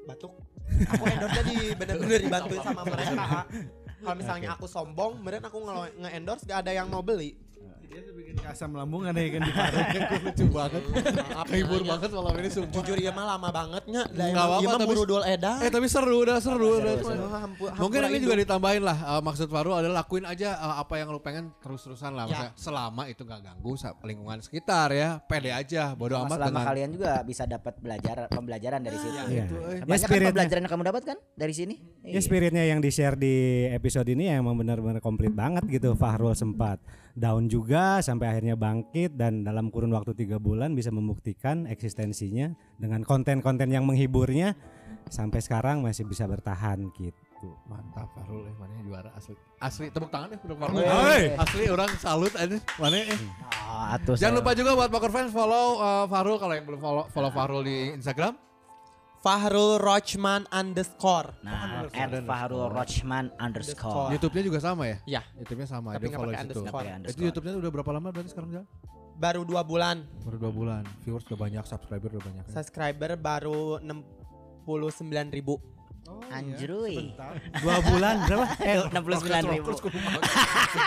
[0.09, 0.33] Batuk.
[0.89, 3.45] Aku endorse di bener-bener dibantuin sama mereka.
[3.99, 7.35] Kalau misalnya aku sombong, meren aku nge- nge-endorse gak ada yang mau beli.
[7.89, 9.51] Dia tuh bikin asam lambung ada ya kan di.
[10.23, 10.83] Lucu banget.
[11.49, 12.73] Hibur banget malam ini sumpah.
[12.75, 14.01] Jujur iya mah lama bangetnya.
[14.05, 15.57] Lah Nggak emang apa-apa, iya tapi- murudul edan.
[15.59, 16.93] Eh tapi seru udah seru udah.
[17.39, 21.09] Hampu- Mungkin ini juga ditambahin lah eh, maksud Faru adalah lakuin aja eh, apa yang
[21.09, 22.53] lu pengen terus-terusan lah Ya.
[22.53, 23.73] Selama itu nggak ganggu
[24.03, 28.79] lingkungan sekitar ya pede aja bodo amat selama dengan kalian juga bisa dapat belajar pembelajaran
[28.79, 29.17] dari situ.
[29.27, 29.43] Iya.
[29.43, 29.75] itu, eh.
[29.75, 31.75] Ya Banyak kan spiritnya, pembelajaran yang kamu dapat kan dari sini?
[32.05, 33.35] ya spiritnya yang di share di
[33.67, 35.95] episode ini yang emang benar-benar komplit banget gitu.
[35.95, 36.77] Fahrul sempat
[37.19, 43.03] down juga sampai akhirnya bangkit dan dalam kurun waktu tiga bulan bisa membuktikan eksistensinya dengan
[43.03, 44.55] konten-konten yang menghiburnya
[45.11, 47.19] sampai sekarang masih bisa bertahan gitu.
[47.71, 48.47] mantap Farul.
[48.51, 49.09] Eh mana juara?
[49.15, 49.31] Asli.
[49.63, 50.83] Asli tepuk tangan ya udah Farul.
[51.39, 52.59] Asli orang salut aja.
[52.75, 53.15] Mana eh?
[53.15, 56.35] Oh, atuh jangan saya- lupa juga buat Poker fans follow eh, Farul.
[56.35, 58.48] Kalau yang belum follow follow Farul di Instagram
[59.19, 61.35] Fahrul Rochman underscore.
[61.43, 62.23] Nah, at.
[62.23, 64.15] Fahrul Rochman underscore.
[64.15, 66.61] YouTube-nya juga sama ya Ya, YouTube-nya sama Tapi dia nggak follow situ
[67.11, 67.21] itu.
[67.27, 68.65] YouTube-nya udah berapa lama berarti sekarang Jal?
[69.19, 70.07] baru dua bulan.
[70.23, 72.51] baru dua bulan viewers udah banyak subscriber udah banyak ya.
[72.55, 75.59] Subscriber baru 69 ribu.
[76.29, 77.13] Anjruy.
[77.63, 78.45] Dua bulan berapa?
[78.61, 79.69] Eh, 69 ribu.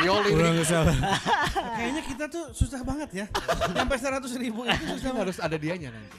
[0.01, 0.95] Violi ini Kurang sabar.
[1.79, 3.27] Kayaknya kita tuh susah banget ya.
[3.75, 5.23] Sampai 100 ribu itu susah banget.
[5.27, 6.17] harus ada dianya nanti.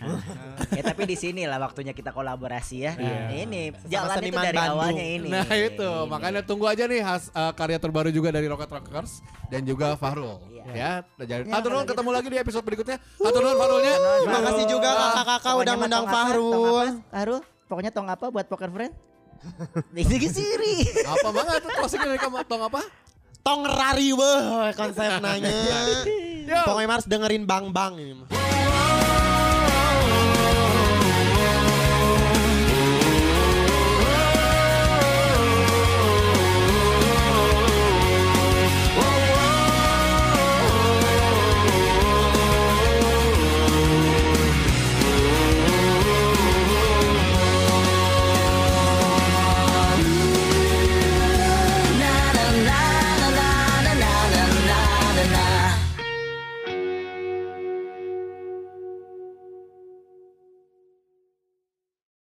[0.75, 2.93] ya tapi di sini lah waktunya kita kolaborasi ya.
[3.31, 4.75] Ini Sama jalan itu dari Bandung.
[4.75, 5.29] awalnya ini.
[5.31, 6.09] Nah itu Ini.
[6.11, 10.41] makanya tunggu aja nih has, uh, karya terbaru juga dari Rocket Rockers dan juga Fahrul.
[10.51, 10.63] Iya.
[10.73, 12.97] Ya, jadi Ya, Hatur nuhun, kalau ketemu lagi di episode berikutnya.
[13.19, 13.95] Hatur nuhun Fahrulnya.
[13.99, 16.87] Terima kasih juga kakak-kakak udah ngundang apa, Fahrul.
[17.11, 18.93] Fahrul, pokoknya tong apa buat poker friend?
[19.95, 20.87] Ini siri.
[21.03, 22.81] Apa banget tuh closingnya dari kamu tong apa?
[23.43, 25.51] Tong rari weh konsep nanya.
[26.67, 28.52] Pokoknya harus dengerin Bang Bang ini mah.